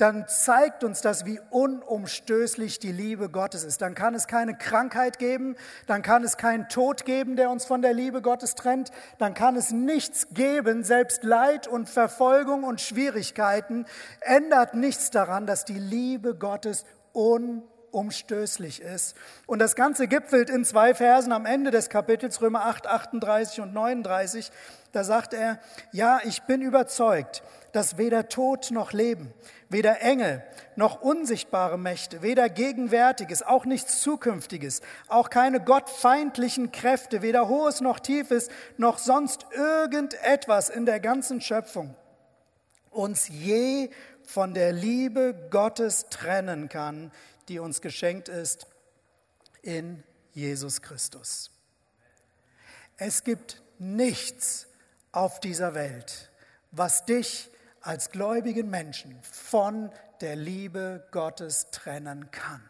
dann 0.00 0.26
zeigt 0.28 0.82
uns 0.82 1.02
das, 1.02 1.26
wie 1.26 1.40
unumstößlich 1.50 2.78
die 2.78 2.92
Liebe 2.92 3.28
Gottes 3.28 3.64
ist. 3.64 3.82
Dann 3.82 3.94
kann 3.94 4.14
es 4.14 4.26
keine 4.26 4.56
Krankheit 4.56 5.18
geben, 5.18 5.56
dann 5.86 6.00
kann 6.00 6.24
es 6.24 6.38
keinen 6.38 6.68
Tod 6.68 7.04
geben, 7.04 7.36
der 7.36 7.50
uns 7.50 7.66
von 7.66 7.82
der 7.82 7.92
Liebe 7.92 8.22
Gottes 8.22 8.54
trennt, 8.54 8.90
dann 9.18 9.34
kann 9.34 9.56
es 9.56 9.72
nichts 9.72 10.28
geben, 10.32 10.84
selbst 10.84 11.22
Leid 11.22 11.66
und 11.66 11.88
Verfolgung 11.88 12.64
und 12.64 12.80
Schwierigkeiten 12.80 13.84
ändert 14.20 14.74
nichts 14.74 15.10
daran, 15.10 15.46
dass 15.46 15.66
die 15.66 15.78
Liebe 15.78 16.34
Gottes 16.34 16.86
unumstößlich 17.12 18.80
ist. 18.80 19.16
Und 19.46 19.58
das 19.58 19.74
Ganze 19.76 20.08
gipfelt 20.08 20.48
in 20.48 20.64
zwei 20.64 20.94
Versen 20.94 21.32
am 21.32 21.44
Ende 21.44 21.70
des 21.70 21.90
Kapitels, 21.90 22.40
Römer 22.40 22.64
8, 22.64 22.86
38 22.86 23.60
und 23.60 23.74
39. 23.74 24.50
Da 24.92 25.04
sagt 25.04 25.34
er, 25.34 25.58
ja, 25.92 26.20
ich 26.24 26.42
bin 26.42 26.62
überzeugt, 26.62 27.42
dass 27.72 27.98
weder 27.98 28.28
Tod 28.28 28.70
noch 28.70 28.92
Leben, 28.92 29.32
weder 29.68 30.02
Engel 30.02 30.42
noch 30.76 31.00
unsichtbare 31.02 31.78
Mächte, 31.78 32.22
weder 32.22 32.48
Gegenwärtiges, 32.48 33.42
auch 33.42 33.64
nichts 33.64 34.00
Zukünftiges, 34.00 34.80
auch 35.08 35.30
keine 35.30 35.60
gottfeindlichen 35.60 36.72
Kräfte, 36.72 37.22
weder 37.22 37.48
Hohes 37.48 37.80
noch 37.80 38.00
Tiefes, 38.00 38.48
noch 38.76 38.98
sonst 38.98 39.46
irgendetwas 39.52 40.68
in 40.68 40.86
der 40.86 41.00
ganzen 41.00 41.40
Schöpfung 41.40 41.94
uns 42.90 43.28
je 43.28 43.90
von 44.24 44.54
der 44.54 44.72
Liebe 44.72 45.48
Gottes 45.50 46.06
trennen 46.10 46.68
kann, 46.68 47.12
die 47.48 47.58
uns 47.58 47.80
geschenkt 47.80 48.28
ist 48.28 48.66
in 49.62 50.02
Jesus 50.32 50.82
Christus. 50.82 51.50
Es 52.96 53.24
gibt 53.24 53.62
nichts 53.78 54.66
auf 55.12 55.40
dieser 55.40 55.74
Welt, 55.74 56.30
was 56.70 57.04
dich 57.04 57.50
als 57.80 58.10
gläubigen 58.10 58.70
Menschen 58.70 59.18
von 59.22 59.90
der 60.20 60.36
Liebe 60.36 61.06
Gottes 61.10 61.70
trennen 61.70 62.30
kann. 62.30 62.62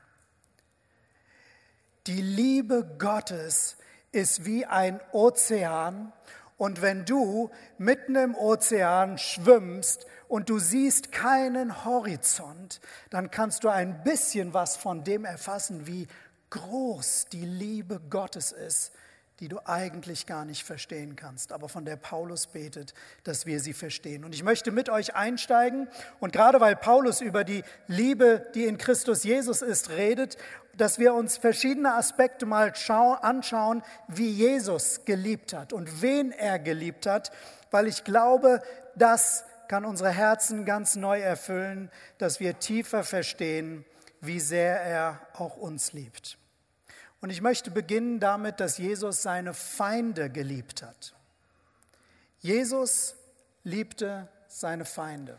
Die 2.07 2.23
Liebe 2.23 2.97
Gottes 2.99 3.76
ist 4.12 4.45
wie 4.45 4.67
ein 4.67 5.00
Ozean 5.12 6.12
und 6.57 6.83
wenn 6.83 7.05
du 7.05 7.50
mitten 7.79 8.17
im 8.17 8.35
Ozean 8.35 9.17
schwimmst 9.17 10.07
und 10.29 10.50
du 10.50 10.59
siehst 10.59 11.11
keinen 11.11 11.85
Horizont, 11.85 12.81
dann 13.09 13.31
kannst 13.31 13.64
du 13.64 13.69
ein 13.69 14.02
bisschen 14.05 14.52
was 14.52 14.76
von 14.76 15.02
dem 15.02 15.25
erfassen, 15.25 15.87
wie 15.87 16.07
groß 16.50 17.26
die 17.33 17.45
Liebe 17.45 18.00
Gottes 18.11 18.52
ist, 18.52 18.93
die 19.40 19.49
du 19.49 19.59
eigentlich 19.64 20.26
gar 20.26 20.44
nicht 20.44 20.64
verstehen 20.64 21.16
kannst, 21.16 21.52
aber 21.52 21.68
von 21.68 21.87
der 21.87 21.97
Paulus 21.97 22.47
betet, 22.47 22.94
dass 23.25 23.47
wir 23.47 23.61
sie 23.61 23.73
verstehen. 23.73 24.25
Und 24.25 24.35
ich 24.35 24.42
möchte 24.42 24.70
mit 24.70 24.90
euch 24.90 25.14
einsteigen 25.14 25.88
und 26.20 26.32
gerade 26.32 26.61
weil 26.61 26.76
Paulus 26.76 27.23
über 27.23 27.42
die 27.42 27.64
Liebe, 27.87 28.47
die 28.54 28.66
in 28.66 28.76
Christus 28.76 29.25
Jesus 29.25 29.62
ist, 29.62 29.90
redet, 29.90 30.37
dass 30.76 30.99
wir 30.99 31.14
uns 31.14 31.37
verschiedene 31.37 31.94
Aspekte 31.94 32.47
mal 32.47 32.73
anschauen, 33.23 33.82
wie 34.09 34.30
Jesus 34.30 35.04
geliebt 35.04 35.52
hat 35.52 35.73
und 35.73 36.02
wen 36.02 36.32
er 36.32 36.59
geliebt 36.59 37.06
hat, 37.06 37.32
weil 37.70 37.87
ich 37.87 38.04
glaube, 38.04 38.62
das 38.94 39.44
kann 39.68 39.85
unsere 39.85 40.11
Herzen 40.11 40.64
ganz 40.64 40.97
neu 40.97 41.20
erfüllen, 41.20 41.90
dass 42.18 42.40
wir 42.40 42.59
tiefer 42.59 43.04
verstehen, 43.04 43.85
wie 44.20 44.40
sehr 44.40 44.80
er 44.80 45.20
auch 45.35 45.56
uns 45.56 45.92
liebt. 45.92 46.39
Und 47.21 47.31
ich 47.31 47.43
möchte 47.43 47.71
beginnen 47.71 48.19
damit, 48.21 48.61
dass 48.61 48.79
Jesus 48.79 49.23
seine 49.23 49.53
Feinde 49.55 50.31
geliebt 50.31 50.83
hat. 50.83 51.15
Jesus 52.39 53.15
liebte 53.62 54.29
seine 54.49 54.85
Feinde. 54.85 55.37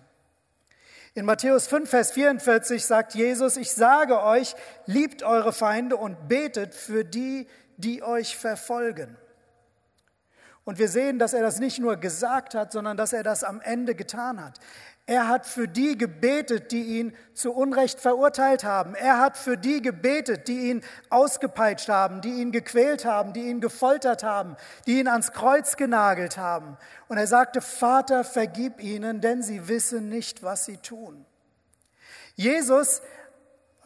In 1.14 1.26
Matthäus 1.26 1.68
5, 1.68 1.90
Vers 1.90 2.12
44 2.12 2.86
sagt 2.86 3.16
Jesus, 3.16 3.58
ich 3.58 3.72
sage 3.72 4.22
euch, 4.22 4.56
liebt 4.86 5.24
eure 5.24 5.52
Feinde 5.52 5.98
und 5.98 6.30
betet 6.30 6.74
für 6.74 7.04
die, 7.04 7.48
die 7.78 8.02
euch 8.02 8.38
verfolgen. 8.38 9.18
Und 10.64 10.78
wir 10.78 10.88
sehen, 10.88 11.18
dass 11.18 11.34
er 11.34 11.42
das 11.42 11.60
nicht 11.60 11.80
nur 11.80 11.98
gesagt 11.98 12.54
hat, 12.54 12.72
sondern 12.72 12.96
dass 12.96 13.14
er 13.14 13.24
das 13.24 13.44
am 13.44 13.60
Ende 13.62 13.96
getan 13.96 14.44
hat. 14.44 14.60
Er 15.08 15.27
hat 15.27 15.46
für 15.46 15.67
die 15.67 15.98
gebetet, 15.98 16.72
die 16.72 17.00
ihn 17.00 17.15
zu 17.34 17.51
Unrecht 17.53 18.00
verurteilt 18.00 18.63
haben. 18.63 18.96
Er 18.96 19.20
hat 19.20 19.36
für 19.36 19.58
die 19.58 19.81
gebetet, 19.81 20.48
die 20.48 20.70
ihn 20.70 20.84
ausgepeitscht 21.10 21.89
haben, 21.89 22.22
die 22.22 22.41
ihn 22.41 22.51
gequält 22.51 23.03
haben, 23.03 23.34
die 23.34 23.48
ihn 23.48 23.62
gefoltert 23.62 24.24
haben, 24.24 24.55
die 24.86 25.00
ihn 25.00 25.08
ans 25.08 25.31
Kreuz 25.31 25.75
genagelt 25.75 26.38
haben. 26.38 26.77
Und 27.08 27.17
er 27.17 27.27
sagte, 27.27 27.62
Vater, 27.62 28.24
vergib 28.24 28.81
ihnen, 28.81 29.22
denn 29.22 29.41
sie 29.41 29.67
wissen 29.67 30.08
nicht, 30.08 30.43
was 30.43 30.65
sie 30.65 30.77
tun. 30.77 31.25
Jesus 32.36 33.01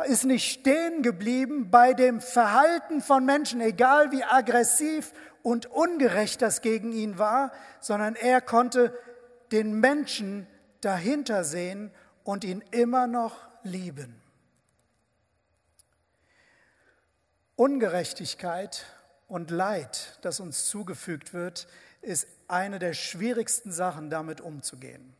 ist 0.05 0.25
nicht 0.25 0.51
stehen 0.51 1.01
geblieben 1.01 1.72
bei 1.72 1.93
dem 1.93 2.19
Verhalten 2.19 3.01
von 3.01 3.25
Menschen, 3.25 3.62
egal 3.62 4.12
wie 4.12 4.24
aggressiv 4.24 5.13
und 5.41 5.67
ungerecht 5.67 6.41
das 6.41 6.62
gegen 6.62 6.91
ihn 6.91 7.17
war, 7.17 7.51
sondern 7.79 8.15
er 8.15 8.41
konnte 8.41 8.93
den 9.51 9.79
Menschen 9.79 10.48
dahinter 10.86 11.44
sehen 11.44 11.92
und 12.24 12.44
ihn 12.44 12.63
immer 12.72 13.08
noch 13.08 13.36
lieben. 13.63 14.22
Ungerechtigkeit 17.56 18.86
und 19.27 19.50
Leid, 19.50 20.20
das 20.22 20.39
uns 20.39 20.65
zugefügt 20.65 21.34
wird, 21.34 21.68
ist 22.01 22.27
eine 22.48 22.80
der 22.80 22.94
schwierigsten 22.94 23.72
Sachen, 23.72 24.10
damit 24.10 24.42
umzugehen. 24.42 25.15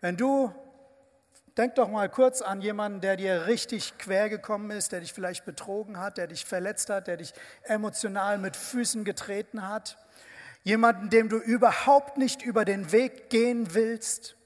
Wenn 0.00 0.16
du, 0.16 0.54
denk 1.56 1.74
doch 1.74 1.88
mal 1.88 2.08
kurz 2.08 2.40
an 2.40 2.60
jemanden, 2.60 3.00
der 3.00 3.16
dir 3.16 3.46
richtig 3.46 3.98
quer 3.98 4.28
gekommen 4.28 4.70
ist, 4.70 4.92
der 4.92 5.00
dich 5.00 5.12
vielleicht 5.12 5.44
betrogen 5.44 5.98
hat, 5.98 6.18
der 6.18 6.28
dich 6.28 6.44
verletzt 6.44 6.90
hat, 6.90 7.08
der 7.08 7.16
dich 7.16 7.32
emotional 7.64 8.38
mit 8.38 8.54
Füßen 8.54 9.04
getreten 9.04 9.66
hat 9.66 9.96
jemanden, 10.62 11.10
dem 11.10 11.28
du 11.28 11.38
überhaupt 11.38 12.18
nicht 12.18 12.42
über 12.42 12.64
den 12.64 12.92
Weg 12.92 13.30
gehen 13.30 13.74
willst. 13.74 14.36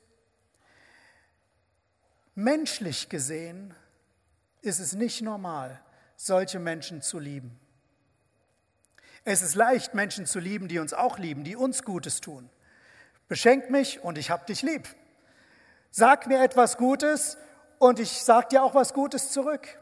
Menschlich 2.35 3.09
gesehen 3.09 3.75
ist 4.63 4.79
es 4.79 4.95
nicht 4.95 5.21
normal, 5.23 5.81
solche 6.17 6.59
Menschen 6.59 7.03
zu 7.03 7.19
lieben. 7.19 7.59
Es 9.25 9.43
ist 9.43 9.55
leicht, 9.55 9.95
Menschen 9.95 10.27
zu 10.27 10.41
lieben, 10.41 10.69
die 10.69 10.79
uns 10.79 10.95
auch 10.95 11.19
lieben, 11.19 11.45
die 11.45 11.57
uns 11.57 11.83
Gutes 11.83 12.21
tun. 12.21 12.51
Beschenk 13.29 13.71
mich 13.71 14.03
und 14.03 14.19
ich 14.19 14.31
hab 14.31 14.47
dich 14.47 14.63
lieb. 14.63 14.89
Sag 15.91 16.27
mir 16.27 16.43
etwas 16.43 16.77
Gutes 16.77 17.37
und 17.79 17.99
ich 17.99 18.23
sag 18.23 18.49
dir 18.49 18.63
auch 18.63 18.75
was 18.75 18.95
Gutes 18.95 19.31
zurück. 19.31 19.79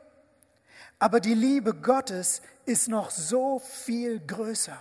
Aber 0.99 1.21
die 1.21 1.35
Liebe 1.35 1.75
Gottes 1.75 2.43
ist 2.67 2.89
noch 2.89 3.11
so 3.11 3.59
viel 3.61 4.21
größer. 4.21 4.79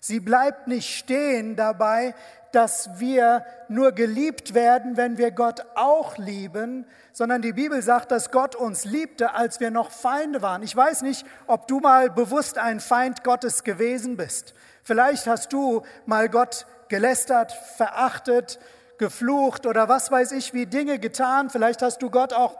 Sie 0.00 0.20
bleibt 0.20 0.68
nicht 0.68 0.96
stehen 0.96 1.56
dabei, 1.56 2.14
dass 2.52 2.88
wir 2.98 3.44
nur 3.68 3.92
geliebt 3.92 4.54
werden, 4.54 4.96
wenn 4.96 5.18
wir 5.18 5.30
Gott 5.30 5.66
auch 5.74 6.16
lieben, 6.16 6.86
sondern 7.12 7.42
die 7.42 7.52
Bibel 7.52 7.82
sagt, 7.82 8.10
dass 8.10 8.30
Gott 8.30 8.54
uns 8.54 8.84
liebte, 8.84 9.34
als 9.34 9.60
wir 9.60 9.70
noch 9.70 9.90
Feinde 9.90 10.42
waren. 10.42 10.62
Ich 10.62 10.74
weiß 10.74 11.02
nicht, 11.02 11.26
ob 11.46 11.66
du 11.66 11.80
mal 11.80 12.08
bewusst 12.10 12.56
ein 12.56 12.80
Feind 12.80 13.24
Gottes 13.24 13.62
gewesen 13.62 14.16
bist. 14.16 14.54
Vielleicht 14.82 15.26
hast 15.26 15.52
du 15.52 15.82
mal 16.06 16.28
Gott 16.28 16.66
gelästert, 16.88 17.52
verachtet, 17.52 18.58
geflucht 18.98 19.66
oder 19.66 19.88
was 19.88 20.10
weiß 20.10 20.32
ich, 20.32 20.54
wie 20.54 20.66
Dinge 20.66 20.98
getan. 20.98 21.50
Vielleicht 21.50 21.82
hast 21.82 22.00
du 22.00 22.10
Gott 22.10 22.32
auch 22.32 22.56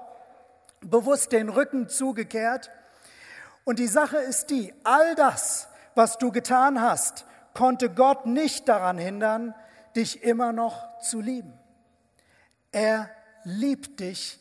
bewusst 0.80 1.32
den 1.32 1.48
Rücken 1.48 1.88
zugekehrt. 1.88 2.70
Und 3.64 3.78
die 3.78 3.86
Sache 3.86 4.18
ist 4.18 4.50
die, 4.50 4.74
all 4.84 5.14
das, 5.14 5.68
was 5.96 6.18
du 6.18 6.30
getan 6.30 6.80
hast, 6.80 7.26
konnte 7.54 7.90
Gott 7.90 8.26
nicht 8.26 8.68
daran 8.68 8.98
hindern, 8.98 9.54
dich 9.96 10.22
immer 10.22 10.52
noch 10.52 10.98
zu 11.00 11.20
lieben. 11.20 11.58
Er 12.70 13.10
liebt 13.44 14.00
dich, 14.00 14.38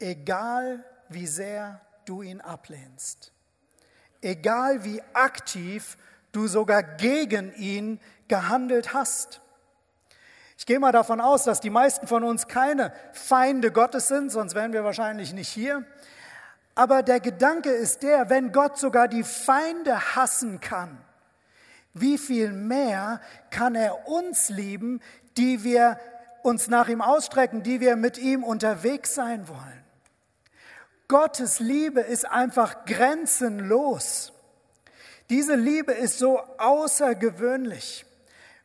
egal 0.00 0.84
wie 1.08 1.26
sehr 1.26 1.80
du 2.04 2.22
ihn 2.22 2.40
ablehnst. 2.40 3.32
Egal 4.20 4.84
wie 4.84 5.00
aktiv 5.12 5.96
du 6.32 6.48
sogar 6.48 6.82
gegen 6.82 7.54
ihn 7.54 8.00
gehandelt 8.28 8.92
hast. 8.92 9.40
Ich 10.58 10.66
gehe 10.66 10.78
mal 10.80 10.92
davon 10.92 11.20
aus, 11.20 11.44
dass 11.44 11.60
die 11.60 11.70
meisten 11.70 12.06
von 12.06 12.24
uns 12.24 12.48
keine 12.48 12.92
Feinde 13.12 13.70
Gottes 13.70 14.08
sind, 14.08 14.32
sonst 14.32 14.54
wären 14.54 14.72
wir 14.72 14.84
wahrscheinlich 14.84 15.32
nicht 15.32 15.48
hier. 15.48 15.84
Aber 16.76 17.02
der 17.02 17.20
Gedanke 17.20 17.70
ist 17.70 18.02
der, 18.02 18.28
wenn 18.28 18.52
Gott 18.52 18.78
sogar 18.78 19.08
die 19.08 19.24
Feinde 19.24 20.14
hassen 20.14 20.60
kann, 20.60 20.98
wie 21.94 22.18
viel 22.18 22.52
mehr 22.52 23.22
kann 23.50 23.74
er 23.74 24.06
uns 24.06 24.50
lieben, 24.50 25.00
die 25.38 25.64
wir 25.64 25.98
uns 26.42 26.68
nach 26.68 26.88
ihm 26.88 27.00
ausstrecken, 27.00 27.62
die 27.62 27.80
wir 27.80 27.96
mit 27.96 28.18
ihm 28.18 28.44
unterwegs 28.44 29.14
sein 29.14 29.48
wollen. 29.48 29.84
Gottes 31.08 31.60
Liebe 31.60 32.00
ist 32.00 32.26
einfach 32.26 32.84
grenzenlos. 32.84 34.34
Diese 35.30 35.54
Liebe 35.54 35.92
ist 35.92 36.18
so 36.18 36.40
außergewöhnlich. 36.58 38.04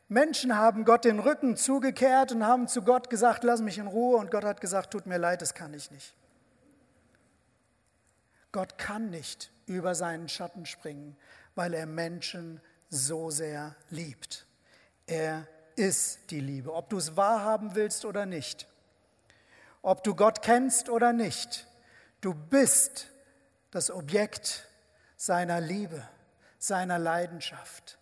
Menschen 0.08 0.58
haben 0.58 0.84
Gott 0.84 1.06
den 1.06 1.18
Rücken 1.18 1.56
zugekehrt 1.56 2.32
und 2.32 2.46
haben 2.46 2.68
zu 2.68 2.82
Gott 2.82 3.08
gesagt, 3.08 3.42
lass 3.42 3.62
mich 3.62 3.78
in 3.78 3.86
Ruhe. 3.86 4.18
Und 4.18 4.30
Gott 4.30 4.44
hat 4.44 4.60
gesagt, 4.60 4.90
tut 4.90 5.06
mir 5.06 5.16
leid, 5.16 5.40
das 5.40 5.54
kann 5.54 5.72
ich 5.72 5.90
nicht. 5.90 6.14
Gott 8.52 8.78
kann 8.78 9.10
nicht 9.10 9.50
über 9.66 9.94
seinen 9.94 10.28
Schatten 10.28 10.66
springen, 10.66 11.16
weil 11.54 11.74
er 11.74 11.86
Menschen 11.86 12.60
so 12.90 13.30
sehr 13.30 13.74
liebt. 13.90 14.46
Er 15.06 15.46
ist 15.76 16.30
die 16.30 16.40
Liebe, 16.40 16.72
ob 16.74 16.90
du 16.90 16.98
es 16.98 17.16
wahrhaben 17.16 17.74
willst 17.74 18.04
oder 18.04 18.26
nicht, 18.26 18.68
ob 19.80 20.04
du 20.04 20.14
Gott 20.14 20.42
kennst 20.42 20.88
oder 20.88 21.12
nicht. 21.12 21.66
Du 22.20 22.34
bist 22.34 23.08
das 23.70 23.90
Objekt 23.90 24.68
seiner 25.16 25.60
Liebe, 25.60 26.06
seiner 26.58 26.98
Leidenschaft. 26.98 27.98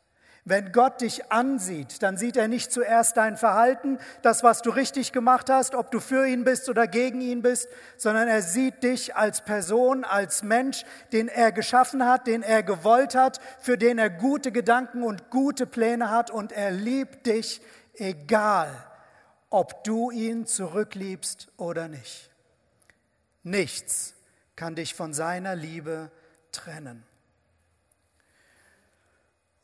Wenn 0.50 0.72
Gott 0.72 1.00
dich 1.00 1.30
ansieht, 1.30 2.02
dann 2.02 2.16
sieht 2.16 2.36
er 2.36 2.48
nicht 2.48 2.72
zuerst 2.72 3.16
dein 3.16 3.36
Verhalten, 3.36 3.98
das, 4.22 4.42
was 4.42 4.62
du 4.62 4.70
richtig 4.70 5.12
gemacht 5.12 5.48
hast, 5.48 5.76
ob 5.76 5.92
du 5.92 6.00
für 6.00 6.26
ihn 6.26 6.42
bist 6.42 6.68
oder 6.68 6.88
gegen 6.88 7.20
ihn 7.20 7.40
bist, 7.40 7.68
sondern 7.96 8.26
er 8.26 8.42
sieht 8.42 8.82
dich 8.82 9.14
als 9.14 9.42
Person, 9.42 10.02
als 10.02 10.42
Mensch, 10.42 10.84
den 11.12 11.28
er 11.28 11.52
geschaffen 11.52 12.04
hat, 12.04 12.26
den 12.26 12.42
er 12.42 12.64
gewollt 12.64 13.14
hat, 13.14 13.38
für 13.60 13.78
den 13.78 13.98
er 13.98 14.10
gute 14.10 14.50
Gedanken 14.50 15.04
und 15.04 15.30
gute 15.30 15.68
Pläne 15.68 16.10
hat 16.10 16.32
und 16.32 16.50
er 16.50 16.72
liebt 16.72 17.26
dich, 17.26 17.60
egal 17.94 18.74
ob 19.50 19.84
du 19.84 20.10
ihn 20.10 20.46
zurückliebst 20.46 21.46
oder 21.58 21.86
nicht. 21.86 22.28
Nichts 23.44 24.14
kann 24.56 24.74
dich 24.74 24.96
von 24.96 25.14
seiner 25.14 25.54
Liebe 25.54 26.10
trennen. 26.50 27.04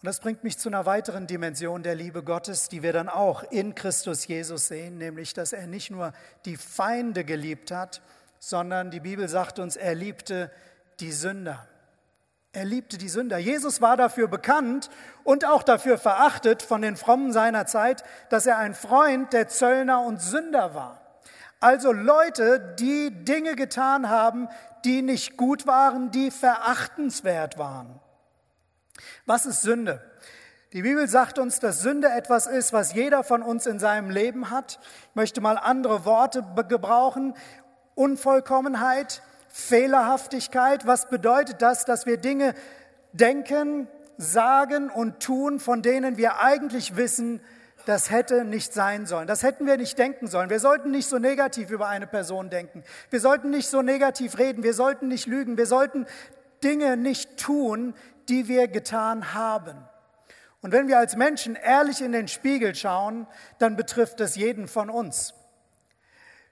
Und 0.03 0.07
das 0.07 0.21
bringt 0.21 0.45
mich 0.45 0.59
zu 0.59 0.69
einer 0.69 0.85
weiteren 0.85 1.27
Dimension 1.27 1.83
der 1.83 1.95
Liebe 1.95 2.23
Gottes, 2.23 2.69
die 2.69 2.83
wir 2.83 2.93
dann 2.93 3.09
auch 3.09 3.43
in 3.45 3.75
Christus 3.75 4.27
Jesus 4.27 4.69
sehen, 4.69 4.99
nämlich 4.99 5.33
dass 5.33 5.55
er 5.55 5.67
nicht 5.67 5.91
nur 5.91 6.13
die 6.45 6.59
Feinde 6.59 7.25
geliebt 7.25 7.71
hat, 7.71 8.03
sondern 8.39 8.91
die 8.91 9.01
Bibel 9.01 9.27
sagt 9.29 9.59
uns, 9.59 9.75
er 9.75 9.95
liebte 9.95 10.51
die 11.01 11.13
Sünder. 11.13 11.67
Er 12.53 12.65
liebte 12.65 12.99
die 12.99 13.09
Sünder. 13.09 13.39
Jesus 13.39 13.81
war 13.81 13.97
dafür 13.97 14.29
bekannt 14.29 14.91
und 15.25 15.47
auch 15.47 15.63
dafür 15.63 15.99
verachtet 15.99 16.63
von 16.63 16.83
den 16.83 16.97
Frommen 16.97 17.33
seiner 17.33 17.67
Zeit, 17.67 18.05
dass 18.29 18.47
er 18.47 18.59
ein 18.59 18.75
Freund 18.75 19.33
der 19.33 19.49
Zöllner 19.49 20.01
und 20.03 20.21
Sünder 20.21 20.75
war. 20.75 21.01
Also 21.61 21.93
Leute, 21.93 22.77
die 22.79 23.11
Dinge 23.11 23.57
getan 23.57 24.09
haben, 24.11 24.49
die 24.85 25.01
nicht 25.01 25.37
gut 25.37 25.67
waren, 25.67 26.11
die 26.11 26.31
verachtenswert 26.31 27.59
waren. 27.59 27.99
Was 29.25 29.47
ist 29.47 29.63
Sünde? 29.63 30.01
Die 30.73 30.83
Bibel 30.83 31.09
sagt 31.09 31.39
uns, 31.39 31.61
dass 31.61 31.81
Sünde 31.81 32.09
etwas 32.09 32.47
ist, 32.47 32.73
was 32.73 32.93
jeder 32.93 33.25
von 33.25 33.43
uns 33.43 33.67
in 33.67 33.79
seinem 33.79 34.11
Leben 34.11 34.51
hat. 34.51 34.79
Ich 35.11 35.15
möchte 35.15 35.41
mal 35.41 35.59
andere 35.59 36.05
Worte 36.05 36.45
gebrauchen. 36.69 37.35
Unvollkommenheit, 37.95 39.23
Fehlerhaftigkeit. 39.49 40.87
Was 40.87 41.09
bedeutet 41.09 41.63
das, 41.63 41.85
dass 41.85 42.05
wir 42.05 42.19
Dinge 42.19 42.55
denken, 43.13 43.89
sagen 44.19 44.91
und 44.91 45.21
tun, 45.21 45.61
von 45.61 45.83
denen 45.83 46.17
wir 46.17 46.41
eigentlich 46.41 46.97
wissen, 46.97 47.41
das 47.87 48.11
hätte 48.11 48.45
nicht 48.45 48.75
sein 48.75 49.07
sollen. 49.07 49.29
Das 49.29 49.45
hätten 49.45 49.65
wir 49.65 49.77
nicht 49.77 49.97
denken 49.97 50.27
sollen. 50.27 50.51
Wir 50.51 50.59
sollten 50.59 50.91
nicht 50.91 51.09
so 51.09 51.19
negativ 51.19 51.71
über 51.71 51.87
eine 51.87 52.09
Person 52.09 52.51
denken. 52.51 52.83
Wir 53.11 53.21
sollten 53.21 53.51
nicht 53.51 53.69
so 53.69 53.81
negativ 53.81 54.39
reden. 54.39 54.65
Wir 54.65 54.75
sollten 54.75 55.07
nicht 55.07 55.27
lügen. 55.27 55.57
Wir 55.57 55.67
sollten 55.67 56.07
Dinge 56.65 56.97
nicht 56.97 57.37
tun, 57.37 57.95
die 58.29 58.49
wir 58.49 58.69
getan 58.69 59.35
haben. 59.35 59.77
Und 60.61 60.73
wenn 60.73 60.89
wir 60.89 60.99
als 60.99 61.17
Menschen 61.17 61.55
ehrlich 61.55 62.03
in 62.03 62.13
den 62.13 62.29
Spiegel 62.29 62.75
schauen, 62.75 63.27
dann 63.59 63.77
betrifft 63.77 64.21
das 64.21 64.37
jeden 64.37 64.69
von 64.69 64.91
uns. 64.91 65.35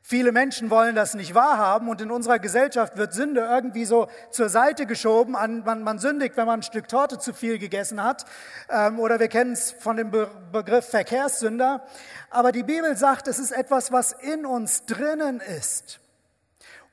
Viele 0.07 0.33
Menschen 0.33 0.69
wollen 0.69 0.95
das 0.95 1.15
nicht 1.15 1.35
wahrhaben 1.35 1.89
und 1.89 1.99
in 2.03 2.11
unserer 2.11 2.39
Gesellschaft 2.39 2.99
wird 2.99 3.15
Sünde 3.15 3.41
irgendwie 3.41 3.87
so 3.87 4.09
zur 4.31 4.51
Seite 4.51 4.85
geschoben. 4.85 5.33
Man, 5.33 5.83
man 5.83 5.99
sündigt, 5.99 6.37
wenn 6.37 6.45
man 6.45 6.61
ein 6.61 6.63
Stück 6.63 6.89
Torte 6.89 7.19
zu 7.19 7.33
viel 7.33 7.59
gegessen 7.59 8.05
hat. 8.05 8.27
Ähm, 8.69 9.01
oder 9.01 9.19
wir 9.19 9.29
kennen 9.29 9.55
es 9.55 9.73
von 9.73 9.97
dem 9.97 10.11
Begriff 10.11 10.91
Verkehrssünder. 10.91 11.87
Aber 12.29 12.53
die 12.53 12.65
Bibel 12.65 12.95
sagt, 12.99 13.29
es 13.29 13.39
ist 13.39 13.51
etwas, 13.51 13.93
was 13.93 14.13
in 14.13 14.45
uns 14.45 14.85
drinnen 14.85 15.41
ist. 15.41 16.01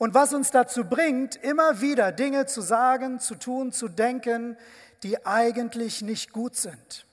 Und 0.02 0.16
was 0.16 0.34
uns 0.34 0.50
dazu 0.50 0.86
bringt, 0.86 1.36
immer 1.36 1.80
wieder 1.80 2.12
Dinge 2.12 2.48
zu 2.48 2.62
sagen, 2.62 3.20
zu 3.20 3.36
tun, 3.36 3.72
zu 3.72 3.88
denken, 3.88 4.58
die 5.04 5.28
eigentlich 5.28 6.02
nicht 6.02 6.34
gut 6.34 6.56
sind. 6.56 7.06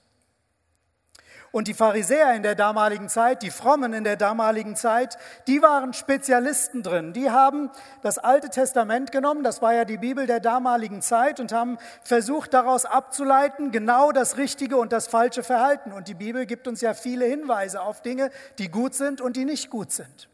Und 1.51 1.67
die 1.67 1.75
Pharisäer 1.75 2.33
in 2.33 2.41
der 2.41 2.55
damaligen 2.55 3.07
Zeit, 3.07 3.43
die 3.43 3.51
Frommen 3.51 3.93
in 3.93 4.05
der 4.05 4.15
damaligen 4.15 4.75
Zeit, 4.75 5.19
die 5.45 5.61
waren 5.61 5.93
Spezialisten 5.93 6.81
drin. 6.81 7.13
Die 7.13 7.29
haben 7.29 7.69
das 8.01 8.17
Alte 8.17 8.49
Testament 8.49 9.11
genommen, 9.11 9.43
das 9.43 9.61
war 9.61 9.75
ja 9.75 9.85
die 9.85 9.97
Bibel 9.99 10.25
der 10.25 10.39
damaligen 10.39 11.03
Zeit, 11.03 11.39
und 11.39 11.51
haben 11.51 11.77
versucht 12.03 12.55
daraus 12.55 12.85
abzuleiten, 12.85 13.69
genau 13.69 14.11
das 14.11 14.37
richtige 14.37 14.77
und 14.77 14.91
das 14.91 15.05
falsche 15.05 15.43
Verhalten. 15.43 15.91
Und 15.91 16.07
die 16.07 16.15
Bibel 16.15 16.47
gibt 16.47 16.67
uns 16.67 16.81
ja 16.81 16.95
viele 16.95 17.25
Hinweise 17.25 17.83
auf 17.83 18.01
Dinge, 18.01 18.31
die 18.57 18.71
gut 18.71 18.95
sind 18.95 19.21
und 19.21 19.35
die 19.35 19.45
nicht 19.45 19.69
gut 19.69 19.91
sind. 19.91 20.27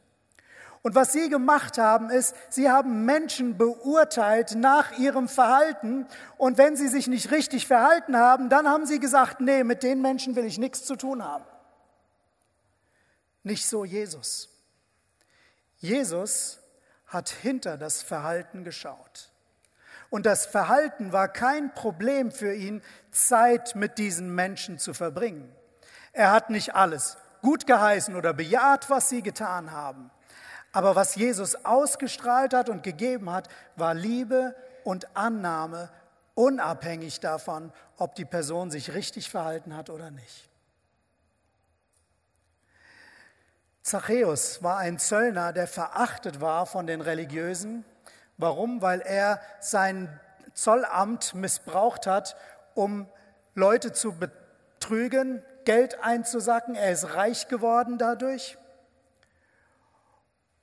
Und 0.85 0.93
was 0.93 1.13
sie 1.13 1.29
gemacht 1.29 1.79
haben, 1.79 2.11
ist, 2.11 2.35
sie 2.47 2.69
haben 2.69 3.05
Menschen 3.05 3.57
beurteilt 3.57 4.53
nach 4.53 4.99
ihrem 4.99 5.27
Verhalten. 5.27 6.05
Und 6.37 6.59
wenn 6.59 6.75
sie 6.75 6.89
sich 6.89 7.07
nicht 7.07 7.31
richtig 7.31 7.65
verhalten 7.65 8.15
haben, 8.15 8.49
dann 8.49 8.69
haben 8.69 8.85
sie 8.85 8.99
gesagt, 8.99 9.41
nee, 9.41 9.63
mit 9.63 9.81
den 9.81 9.99
Menschen 10.03 10.35
will 10.35 10.45
ich 10.45 10.59
nichts 10.59 10.85
zu 10.85 10.95
tun 10.95 11.23
haben. 11.23 11.43
Nicht 13.41 13.65
so 13.65 13.83
Jesus. 13.83 14.47
Jesus 15.77 16.59
hat 17.07 17.29
hinter 17.29 17.79
das 17.79 18.03
Verhalten 18.03 18.63
geschaut. 18.63 19.31
Und 20.11 20.27
das 20.27 20.45
Verhalten 20.45 21.11
war 21.11 21.29
kein 21.29 21.73
Problem 21.73 22.29
für 22.29 22.53
ihn, 22.53 22.83
Zeit 23.09 23.73
mit 23.73 23.97
diesen 23.97 24.35
Menschen 24.35 24.77
zu 24.77 24.93
verbringen. 24.93 25.51
Er 26.13 26.31
hat 26.31 26.51
nicht 26.51 26.75
alles 26.75 27.17
gut 27.41 27.65
geheißen 27.65 28.15
oder 28.15 28.33
bejaht, 28.33 28.91
was 28.91 29.09
sie 29.09 29.23
getan 29.23 29.71
haben. 29.71 30.11
Aber 30.75 30.93
was 30.97 31.15
Jesus 31.15 31.63
ausgestrahlt 31.63 32.53
hat 32.53 32.67
und 32.67 32.83
gegeben 32.83 33.31
hat, 33.31 33.47
war 33.77 33.93
Liebe 33.93 34.53
und 34.83 35.15
Annahme, 35.15 35.89
unabhängig 36.33 37.21
davon, 37.21 37.71
ob 37.95 38.13
die 38.15 38.25
Person 38.25 38.71
sich 38.71 38.93
richtig 38.93 39.29
verhalten 39.29 39.73
hat 39.73 39.89
oder 39.89 40.11
nicht. 40.11 40.49
Zachäus 43.83 44.63
war 44.63 44.77
ein 44.77 44.99
Zöllner, 44.99 45.53
der 45.53 45.67
verachtet 45.67 46.41
war 46.41 46.65
von 46.65 46.87
den 46.87 46.99
Religiösen. 46.99 47.85
Warum? 48.35 48.81
Weil 48.81 48.99
er 48.99 49.39
sein 49.61 50.19
Zollamt 50.53 51.35
missbraucht 51.35 52.05
hat, 52.05 52.35
um 52.73 53.07
Leute 53.53 53.93
zu 53.93 54.11
betrügen, 54.11 55.41
Geld 55.63 56.03
einzusacken. 56.03 56.75
Er 56.75 56.91
ist 56.91 57.15
reich 57.15 57.47
geworden 57.47 57.97
dadurch. 57.97 58.57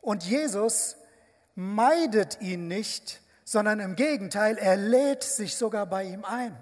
Und 0.03 0.25
Jesus 0.25 0.97
meidet 1.55 2.43
ihn 2.43 2.69
nicht, 2.69 3.23
sondern 3.45 3.81
im 3.81 3.97
Gegenteil, 3.97 4.59
er 4.59 4.77
lädt 4.77 5.23
sich 5.23 5.57
sogar 5.57 5.87
bei 5.87 6.05
ihm 6.05 6.25
ein. 6.25 6.55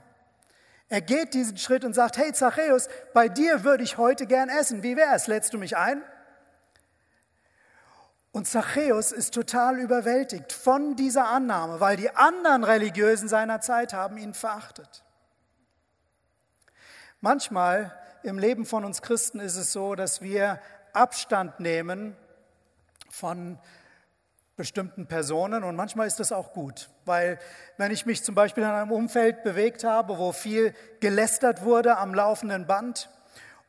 Er 0.88 1.00
geht 1.00 1.35
diesen 1.35 1.57
Schritt 1.57 1.85
und 1.85 1.94
sagt, 1.94 2.18
hey 2.18 2.33
Zachäus, 2.33 2.88
bei 3.14 3.29
dir 3.29 3.64
würde 3.64 3.83
ich 3.83 3.96
heute 3.96 4.26
gern 4.26 4.48
essen. 4.48 4.83
Wie 4.83 4.96
wär's? 4.96 5.26
Lädst 5.26 5.55
du 5.55 5.59
mich 5.59 5.76
ein? 5.76 6.03
Und 8.33 8.46
Zachäus 8.46 9.11
ist 9.11 9.33
total 9.33 9.79
überwältigt 9.79 10.53
von 10.53 10.94
dieser 10.96 11.29
Annahme, 11.29 11.81
weil 11.81 11.96
die 11.96 12.14
anderen 12.14 12.62
Religiösen 12.62 13.29
seiner 13.29 13.61
Zeit 13.61 13.92
haben 13.92 14.18
ihn 14.18 14.35
verachtet. 14.35 15.03
Manchmal 17.20 17.96
im 18.22 18.38
Leben 18.38 18.66
von 18.66 18.85
uns 18.85 19.00
Christen 19.00 19.40
ist 19.40 19.57
es 19.57 19.72
so, 19.72 19.94
dass 19.94 20.20
wir 20.20 20.61
Abstand 20.92 21.59
nehmen 21.61 22.16
von 23.11 23.59
bestimmten 24.57 25.07
Personen 25.07 25.64
und 25.64 25.75
manchmal 25.75 26.07
ist 26.07 26.20
das 26.20 26.33
auch 26.33 26.53
gut, 26.53 26.90
weil 27.07 27.38
wenn 27.79 27.92
ich 27.92 28.05
mich 28.05 28.23
zum 28.23 28.35
Beispiel 28.35 28.62
in 28.62 28.68
einem 28.68 28.90
Umfeld 28.90 29.42
bewegt 29.42 29.85
habe, 29.85 30.18
wo 30.18 30.33
viel 30.33 30.75
gelästert 31.01 31.62
wurde 31.64 31.96
am 31.96 32.14
laufenden 32.14 32.66
Band 32.66 33.09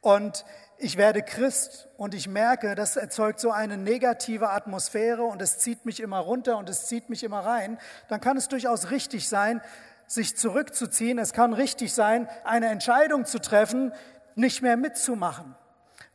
und 0.01 0.43
ich 0.77 0.97
werde 0.97 1.21
Christ 1.21 1.87
und 1.95 2.13
ich 2.13 2.27
merke, 2.27 2.75
das 2.75 2.97
erzeugt 2.97 3.39
so 3.39 3.51
eine 3.51 3.77
negative 3.77 4.49
Atmosphäre 4.49 5.23
und 5.23 5.41
es 5.41 5.59
zieht 5.59 5.85
mich 5.85 6.01
immer 6.01 6.19
runter 6.19 6.57
und 6.57 6.67
es 6.67 6.87
zieht 6.87 7.09
mich 7.09 7.23
immer 7.23 7.39
rein, 7.39 7.77
dann 8.09 8.19
kann 8.19 8.35
es 8.35 8.49
durchaus 8.49 8.91
richtig 8.91 9.29
sein, 9.29 9.61
sich 10.07 10.35
zurückzuziehen. 10.35 11.19
Es 11.19 11.31
kann 11.31 11.53
richtig 11.53 11.93
sein, 11.93 12.27
eine 12.43 12.67
Entscheidung 12.67 13.25
zu 13.25 13.39
treffen, 13.39 13.93
nicht 14.35 14.61
mehr 14.61 14.75
mitzumachen 14.75 15.55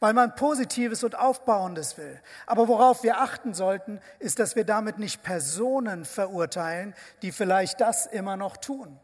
weil 0.01 0.13
man 0.13 0.35
Positives 0.35 1.05
und 1.05 1.17
Aufbauendes 1.17 1.97
will. 1.97 2.21
Aber 2.47 2.69
worauf 2.69 3.03
wir 3.03 3.21
achten 3.21 3.55
sollten, 3.55 4.01
ist, 4.19 4.39
dass 4.39 4.57
wir 4.57 4.65
damit 4.65 4.99
nicht 4.99 5.23
Personen 5.23 6.05
verurteilen, 6.05 6.95
die 7.23 7.33
vielleicht 7.33 7.81
das 7.81 8.07
immer 8.07 8.37
noch 8.37 8.57
tun. 8.57 8.99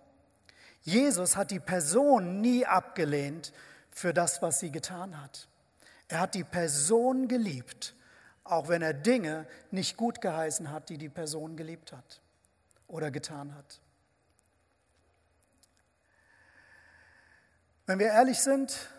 Jesus 0.83 1.37
hat 1.37 1.51
die 1.51 1.61
Person 1.61 2.41
nie 2.41 2.67
abgelehnt 2.67 3.53
für 3.91 4.13
das, 4.13 4.43
was 4.43 4.61
sie 4.61 4.71
getan 4.71 5.21
hat. 5.23 5.49
Er 6.09 6.21
hat 6.21 6.35
die 6.35 6.45
Person 6.45 7.29
geliebt, 7.29 7.95
auch 8.45 8.69
wenn 8.69 8.83
er 8.83 8.93
Dinge 8.93 9.47
nicht 9.71 9.97
gut 9.97 10.21
geheißen 10.21 10.71
hat, 10.71 10.89
die 10.89 10.99
die 10.99 11.09
Person 11.09 11.57
geliebt 11.57 11.93
hat 11.93 12.21
oder 12.87 13.11
getan 13.11 13.55
hat. 13.55 13.81
Wenn 17.87 17.99
wir 17.99 18.09
ehrlich 18.09 18.41
sind, 18.41 18.91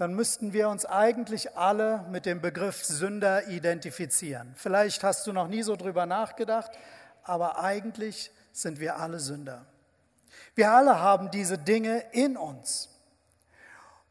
dann 0.00 0.14
müssten 0.14 0.54
wir 0.54 0.70
uns 0.70 0.86
eigentlich 0.86 1.58
alle 1.58 2.06
mit 2.10 2.24
dem 2.24 2.40
Begriff 2.40 2.82
Sünder 2.86 3.48
identifizieren. 3.48 4.54
Vielleicht 4.56 5.04
hast 5.04 5.26
du 5.26 5.32
noch 5.34 5.46
nie 5.46 5.62
so 5.62 5.76
drüber 5.76 6.06
nachgedacht, 6.06 6.70
aber 7.22 7.62
eigentlich 7.62 8.30
sind 8.50 8.80
wir 8.80 8.96
alle 8.96 9.20
Sünder. 9.20 9.66
Wir 10.54 10.72
alle 10.72 11.00
haben 11.00 11.30
diese 11.30 11.58
Dinge 11.58 12.02
in 12.12 12.38
uns. 12.38 12.88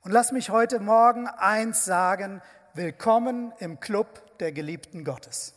Und 0.02 0.12
lass 0.12 0.32
mich 0.32 0.52
heute 0.52 0.80
Morgen 0.80 1.25
eins 1.25 1.86
sagen, 1.86 2.43
willkommen 2.75 3.52
im 3.58 3.80
Club 3.80 4.38
der 4.38 4.52
Geliebten 4.52 5.04
Gottes. 5.04 5.56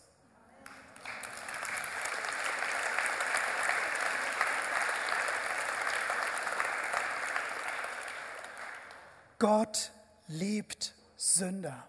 Gott 9.38 9.92
liebt 10.32 10.94
Sünder. 11.16 11.86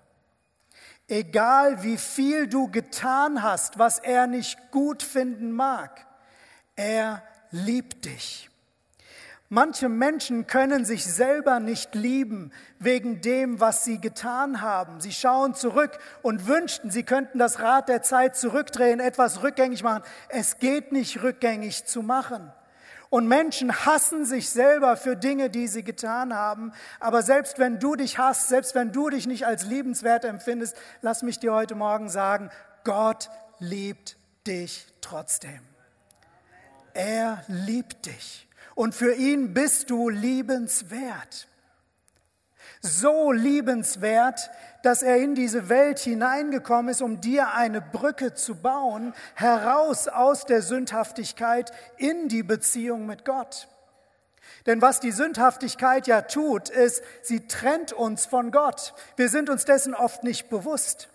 Egal 1.07 1.83
wie 1.83 1.97
viel 1.97 2.47
du 2.47 2.69
getan 2.69 3.43
hast, 3.43 3.79
was 3.79 3.99
er 3.99 4.27
nicht 4.27 4.57
gut 4.71 5.03
finden 5.03 5.51
mag, 5.51 6.05
er 6.75 7.23
liebt 7.51 8.05
dich. 8.05 8.49
Manche 9.49 9.87
Menschen 9.87 10.47
können 10.47 10.83
sich 10.83 11.05
selber 11.05 11.59
nicht 11.59 11.93
lieben 11.93 12.51
wegen 12.79 13.21
dem, 13.21 13.59
was 13.59 13.83
sie 13.83 13.99
getan 13.99 14.61
haben. 14.61 14.99
Sie 14.99 15.11
schauen 15.11 15.53
zurück 15.53 15.99
und 16.23 16.47
wünschten, 16.47 16.89
sie 16.89 17.03
könnten 17.03 17.37
das 17.37 17.59
Rad 17.59 17.87
der 17.87 18.01
Zeit 18.01 18.35
zurückdrehen, 18.35 18.99
etwas 18.99 19.43
rückgängig 19.43 19.83
machen. 19.83 20.01
Es 20.29 20.57
geht 20.57 20.91
nicht 20.91 21.21
rückgängig 21.21 21.85
zu 21.85 22.01
machen. 22.01 22.51
Und 23.13 23.27
Menschen 23.27 23.85
hassen 23.85 24.25
sich 24.25 24.49
selber 24.49 24.97
für 24.97 25.15
Dinge, 25.15 25.51
die 25.51 25.67
sie 25.67 25.83
getan 25.83 26.33
haben. 26.33 26.73
Aber 26.99 27.21
selbst 27.21 27.59
wenn 27.59 27.77
du 27.77 27.95
dich 27.95 28.17
hasst, 28.17 28.47
selbst 28.47 28.73
wenn 28.73 28.91
du 28.91 29.11
dich 29.11 29.27
nicht 29.27 29.45
als 29.45 29.65
liebenswert 29.65 30.25
empfindest, 30.25 30.75
lass 31.03 31.21
mich 31.21 31.37
dir 31.37 31.53
heute 31.53 31.75
Morgen 31.75 32.09
sagen, 32.09 32.49
Gott 32.83 33.29
liebt 33.59 34.17
dich 34.47 34.87
trotzdem. 35.01 35.59
Er 36.95 37.43
liebt 37.47 38.07
dich. 38.07 38.47
Und 38.73 38.95
für 38.95 39.13
ihn 39.13 39.53
bist 39.53 39.91
du 39.91 40.09
liebenswert. 40.09 41.47
So 42.85 43.31
liebenswert, 43.31 44.51
dass 44.81 45.03
er 45.03 45.15
in 45.15 45.35
diese 45.35 45.69
Welt 45.69 45.99
hineingekommen 45.99 46.91
ist, 46.91 47.01
um 47.01 47.21
dir 47.21 47.53
eine 47.53 47.79
Brücke 47.79 48.33
zu 48.33 48.55
bauen, 48.55 49.13
heraus 49.35 50.09
aus 50.09 50.45
der 50.45 50.61
Sündhaftigkeit 50.61 51.71
in 51.95 52.27
die 52.27 52.43
Beziehung 52.43 53.05
mit 53.05 53.23
Gott. 53.23 53.69
Denn 54.65 54.81
was 54.81 54.99
die 54.99 55.13
Sündhaftigkeit 55.13 56.07
ja 56.07 56.23
tut, 56.23 56.69
ist, 56.69 57.03
sie 57.21 57.47
trennt 57.47 57.93
uns 57.93 58.25
von 58.25 58.51
Gott. 58.51 58.93
Wir 59.15 59.29
sind 59.29 59.49
uns 59.49 59.63
dessen 59.63 59.95
oft 59.95 60.25
nicht 60.25 60.49
bewusst. 60.49 61.07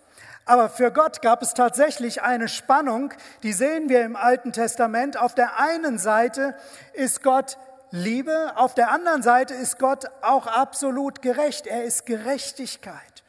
Aber 0.45 0.69
für 0.69 0.91
Gott 0.91 1.21
gab 1.21 1.43
es 1.43 1.53
tatsächlich 1.53 2.23
eine 2.23 2.47
Spannung, 2.47 3.13
die 3.43 3.53
sehen 3.53 3.89
wir 3.89 4.01
im 4.01 4.15
Alten 4.15 4.53
Testament. 4.53 5.17
Auf 5.17 5.35
der 5.35 5.59
einen 5.59 5.99
Seite 5.99 6.55
ist 6.93 7.21
Gott 7.21 7.59
Liebe, 7.91 8.53
auf 8.55 8.75
der 8.75 8.91
anderen 8.91 9.23
Seite 9.23 9.55
ist 9.55 9.79
Gott 9.79 10.05
auch 10.21 10.45
absolut 10.45 11.21
gerecht. 11.21 11.65
Er 11.65 11.83
ist 11.83 12.05
Gerechtigkeit. 12.05 13.23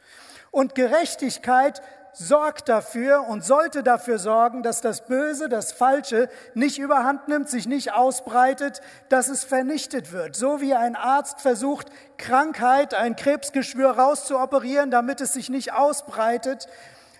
Und 0.51 0.75
Gerechtigkeit 0.75 1.81
sorgt 2.13 2.69
dafür 2.69 3.27
und 3.27 3.43
sollte 3.43 3.83
dafür 3.83 4.19
sorgen, 4.19 4.63
dass 4.63 4.81
das 4.81 5.05
Böse, 5.05 5.49
das 5.49 5.71
Falsche 5.71 6.29
nicht 6.53 6.77
überhand 6.77 7.27
nimmt, 7.27 7.49
sich 7.49 7.67
nicht 7.67 7.93
ausbreitet, 7.93 8.81
dass 9.09 9.29
es 9.29 9.43
vernichtet 9.43 10.11
wird. 10.11 10.35
So 10.35 10.61
wie 10.61 10.75
ein 10.75 10.95
Arzt 10.95 11.41
versucht, 11.41 11.87
Krankheit, 12.17 12.93
ein 12.93 13.15
Krebsgeschwür 13.15 13.91
rauszuoperieren, 13.91 14.91
damit 14.91 15.21
es 15.21 15.33
sich 15.33 15.49
nicht 15.49 15.73
ausbreitet, 15.73 16.67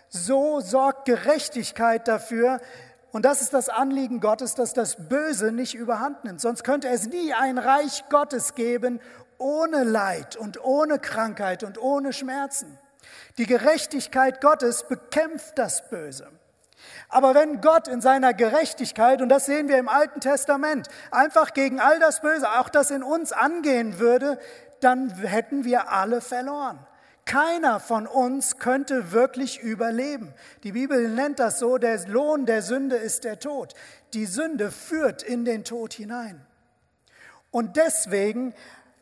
so 0.10 0.60
sorgt 0.60 1.06
Gerechtigkeit 1.06 2.08
dafür, 2.08 2.60
und 3.12 3.26
das 3.26 3.42
ist 3.42 3.54
das 3.54 3.70
Anliegen 3.70 4.20
Gottes, 4.22 4.56
dass 4.56 4.74
das 4.74 5.10
Böse 5.10 5.52
nicht 5.52 5.76
überhand 5.76 6.24
nimmt. 6.24 6.40
Sonst 6.40 6.64
könnte 6.64 6.88
es 6.88 7.08
nie 7.08 7.34
ein 7.34 7.58
Reich 7.58 8.06
Gottes 8.10 8.56
geben 8.56 9.02
ohne 9.38 9.84
Leid 9.84 10.36
und 10.38 10.64
ohne 10.64 11.00
Krankheit 11.00 11.64
und 11.64 11.82
ohne 11.82 12.14
Schmerzen. 12.14 12.78
Die 13.38 13.48
Gerechtigkeit 13.48 14.40
Gottes 14.40 14.84
bekämpft 14.88 15.58
das 15.58 15.90
Böse. 15.90 16.28
Aber 17.10 17.36
wenn 17.36 17.62
Gott 17.62 17.88
in 17.88 18.02
seiner 18.02 18.34
Gerechtigkeit, 18.34 19.22
und 19.22 19.30
das 19.30 19.46
sehen 19.46 19.68
wir 19.68 19.78
im 19.78 19.90
Alten 19.90 20.20
Testament, 20.20 20.88
einfach 21.12 21.54
gegen 21.54 21.80
all 21.80 22.00
das 22.00 22.22
Böse, 22.22 22.50
auch 22.60 22.70
das 22.70 22.92
in 22.92 23.04
uns 23.04 23.32
angehen 23.32 24.00
würde, 24.00 24.40
dann 24.80 25.10
hätten 25.10 25.64
wir 25.64 25.92
alle 25.92 26.22
verloren. 26.22 26.80
Keiner 27.26 27.80
von 27.80 28.08
uns 28.08 28.58
könnte 28.58 29.12
wirklich 29.12 29.60
überleben. 29.60 30.34
Die 30.64 30.72
Bibel 30.72 31.08
nennt 31.10 31.40
das 31.40 31.60
so, 31.60 31.78
der 31.78 32.08
Lohn 32.08 32.46
der 32.46 32.62
Sünde 32.62 32.96
ist 32.96 33.24
der 33.24 33.40
Tod. 33.40 33.74
Die 34.14 34.26
Sünde 34.26 34.72
führt 34.72 35.24
in 35.24 35.46
den 35.46 35.64
Tod 35.64 35.94
hinein. 35.94 36.46
Und 37.52 37.78
deswegen 37.78 38.54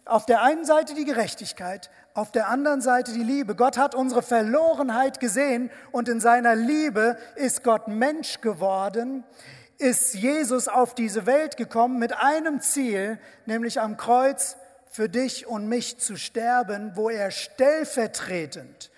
auf 0.05 0.25
der 0.25 0.41
einen 0.41 0.65
Seite 0.65 0.95
die 0.95 1.05
Gerechtigkeit, 1.05 1.89
auf 2.13 2.31
der 2.31 2.49
anderen 2.49 2.81
Seite 2.81 3.13
die 3.13 3.23
Liebe. 3.23 3.55
Gott 3.55 3.77
hat 3.77 3.95
unsere 3.95 4.21
Verlorenheit 4.21 5.19
gesehen 5.19 5.69
und 5.91 6.09
in 6.09 6.19
seiner 6.19 6.55
Liebe 6.55 7.17
ist 7.35 7.63
Gott 7.63 7.87
Mensch 7.87 8.41
geworden, 8.41 9.23
ist 9.77 10.15
Jesus 10.15 10.67
auf 10.67 10.95
diese 10.95 11.25
Welt 11.25 11.57
gekommen 11.57 11.99
mit 11.99 12.13
einem 12.13 12.59
Ziel, 12.59 13.19
nämlich 13.45 13.79
am 13.79 13.97
Kreuz 13.97 14.57
für 14.89 15.09
dich 15.09 15.47
und 15.47 15.67
mich 15.67 15.97
zu 15.99 16.15
sterben, 16.15 16.95
wo 16.95 17.09
er 17.09 17.31
stellvertretend 17.31 18.91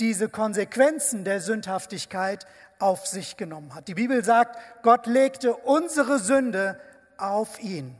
diese 0.00 0.28
Konsequenzen 0.28 1.24
der 1.24 1.40
Sündhaftigkeit 1.40 2.46
auf 2.78 3.06
sich 3.06 3.36
genommen 3.36 3.74
hat. 3.74 3.88
Die 3.88 3.94
Bibel 3.94 4.24
sagt, 4.24 4.58
Gott 4.82 5.06
legte 5.06 5.54
unsere 5.54 6.18
Sünde 6.18 6.80
auf 7.18 7.60
ihn 7.60 7.96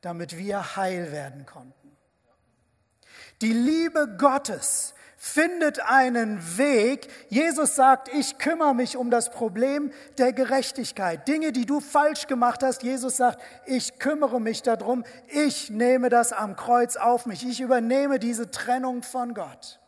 damit 0.00 0.38
wir 0.38 0.76
heil 0.76 1.12
werden 1.12 1.46
konnten. 1.46 1.96
Die 3.42 3.52
Liebe 3.52 4.16
Gottes 4.18 4.94
findet 5.22 5.80
einen 5.82 6.56
Weg. 6.56 7.08
Jesus 7.28 7.76
sagt, 7.76 8.08
ich 8.08 8.38
kümmere 8.38 8.74
mich 8.74 8.96
um 8.96 9.10
das 9.10 9.28
Problem 9.28 9.92
der 10.16 10.32
Gerechtigkeit. 10.32 11.28
Dinge, 11.28 11.52
die 11.52 11.66
du 11.66 11.80
falsch 11.80 12.26
gemacht 12.26 12.62
hast. 12.62 12.82
Jesus 12.82 13.18
sagt, 13.18 13.38
ich 13.66 13.98
kümmere 13.98 14.40
mich 14.40 14.62
darum. 14.62 15.04
Ich 15.28 15.68
nehme 15.68 16.08
das 16.08 16.32
am 16.32 16.56
Kreuz 16.56 16.96
auf 16.96 17.26
mich. 17.26 17.46
Ich 17.46 17.60
übernehme 17.60 18.18
diese 18.18 18.50
Trennung 18.50 19.02
von 19.02 19.34
Gott. 19.34 19.78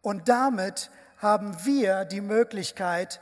Und 0.00 0.30
damit 0.30 0.90
haben 1.18 1.54
wir 1.64 2.06
die 2.06 2.22
Möglichkeit, 2.22 3.20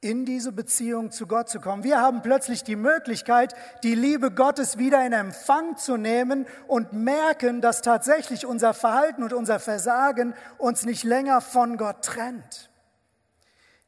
in 0.00 0.24
diese 0.24 0.52
Beziehung 0.52 1.10
zu 1.10 1.26
Gott 1.26 1.48
zu 1.50 1.60
kommen. 1.60 1.84
Wir 1.84 2.00
haben 2.00 2.22
plötzlich 2.22 2.64
die 2.64 2.76
Möglichkeit, 2.76 3.54
die 3.82 3.94
Liebe 3.94 4.30
Gottes 4.30 4.78
wieder 4.78 5.04
in 5.04 5.12
Empfang 5.12 5.76
zu 5.76 5.98
nehmen 5.98 6.46
und 6.66 6.92
merken, 6.94 7.60
dass 7.60 7.82
tatsächlich 7.82 8.46
unser 8.46 8.72
Verhalten 8.72 9.22
und 9.22 9.34
unser 9.34 9.60
Versagen 9.60 10.34
uns 10.56 10.86
nicht 10.86 11.04
länger 11.04 11.42
von 11.42 11.76
Gott 11.76 12.02
trennt. 12.02 12.69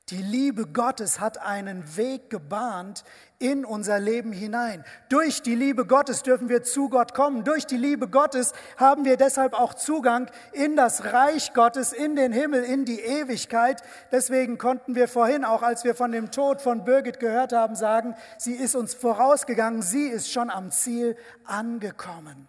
Die 0.08 0.20
Liebe 0.20 0.66
Gottes 0.66 1.20
hat 1.20 1.38
einen 1.38 1.96
Weg 1.96 2.28
gebahnt 2.28 3.04
in 3.38 3.64
unser 3.64 4.00
Leben 4.00 4.32
hinein. 4.32 4.84
Durch 5.08 5.42
die 5.42 5.54
Liebe 5.54 5.86
Gottes 5.86 6.22
dürfen 6.22 6.48
wir 6.48 6.64
zu 6.64 6.88
Gott 6.88 7.14
kommen. 7.14 7.44
Durch 7.44 7.66
die 7.66 7.76
Liebe 7.76 8.08
Gottes 8.08 8.52
haben 8.76 9.04
wir 9.04 9.16
deshalb 9.16 9.54
auch 9.54 9.74
Zugang 9.74 10.28
in 10.52 10.74
das 10.74 11.12
Reich 11.12 11.54
Gottes, 11.54 11.92
in 11.92 12.16
den 12.16 12.32
Himmel, 12.32 12.64
in 12.64 12.84
die 12.84 13.00
Ewigkeit. 13.00 13.82
Deswegen 14.10 14.58
konnten 14.58 14.96
wir 14.96 15.06
vorhin, 15.06 15.44
auch 15.44 15.62
als 15.62 15.84
wir 15.84 15.94
von 15.94 16.10
dem 16.10 16.32
Tod 16.32 16.60
von 16.60 16.84
Birgit 16.84 17.20
gehört 17.20 17.52
haben, 17.52 17.76
sagen, 17.76 18.16
sie 18.38 18.54
ist 18.54 18.74
uns 18.74 18.94
vorausgegangen, 18.94 19.82
sie 19.82 20.08
ist 20.08 20.32
schon 20.32 20.50
am 20.50 20.72
Ziel 20.72 21.16
angekommen. 21.44 22.48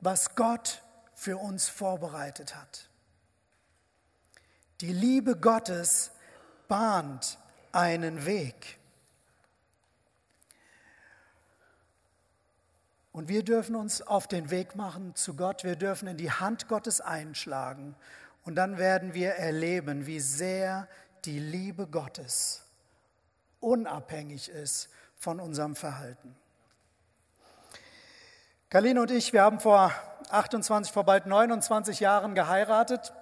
Was 0.00 0.34
Gott 0.34 0.82
für 1.14 1.36
uns 1.36 1.68
vorbereitet 1.68 2.56
hat. 2.56 2.88
Die 4.80 4.92
Liebe 4.92 5.36
Gottes 5.36 6.12
bahnt 6.70 7.36
einen 7.72 8.24
Weg. 8.26 8.78
Und 13.12 13.28
wir 13.28 13.42
dürfen 13.42 13.74
uns 13.74 14.02
auf 14.02 14.28
den 14.28 14.50
Weg 14.50 14.76
machen 14.76 15.16
zu 15.16 15.34
Gott, 15.34 15.64
wir 15.64 15.74
dürfen 15.74 16.06
in 16.06 16.16
die 16.16 16.30
Hand 16.30 16.68
Gottes 16.68 17.00
einschlagen 17.00 17.96
und 18.44 18.54
dann 18.54 18.78
werden 18.78 19.14
wir 19.14 19.32
erleben, 19.32 20.06
wie 20.06 20.20
sehr 20.20 20.86
die 21.24 21.40
Liebe 21.40 21.88
Gottes 21.88 22.64
unabhängig 23.58 24.48
ist 24.48 24.90
von 25.16 25.40
unserem 25.40 25.74
Verhalten. 25.74 26.36
Kaline 28.70 29.02
und 29.02 29.10
ich, 29.10 29.32
wir 29.32 29.42
haben 29.42 29.58
vor 29.58 29.92
28, 30.30 30.92
vor 30.92 31.02
bald 31.02 31.26
29 31.26 31.98
Jahren 31.98 32.36
geheiratet 32.36 33.12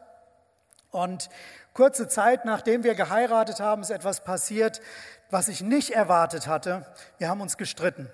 und 0.90 1.30
Kurze 1.78 2.08
Zeit 2.08 2.44
nachdem 2.44 2.82
wir 2.82 2.96
geheiratet 2.96 3.60
haben, 3.60 3.82
ist 3.82 3.90
etwas 3.90 4.24
passiert, 4.24 4.80
was 5.30 5.46
ich 5.46 5.60
nicht 5.60 5.90
erwartet 5.90 6.48
hatte. 6.48 6.84
Wir 7.18 7.28
haben 7.28 7.40
uns 7.40 7.56
gestritten. 7.56 8.10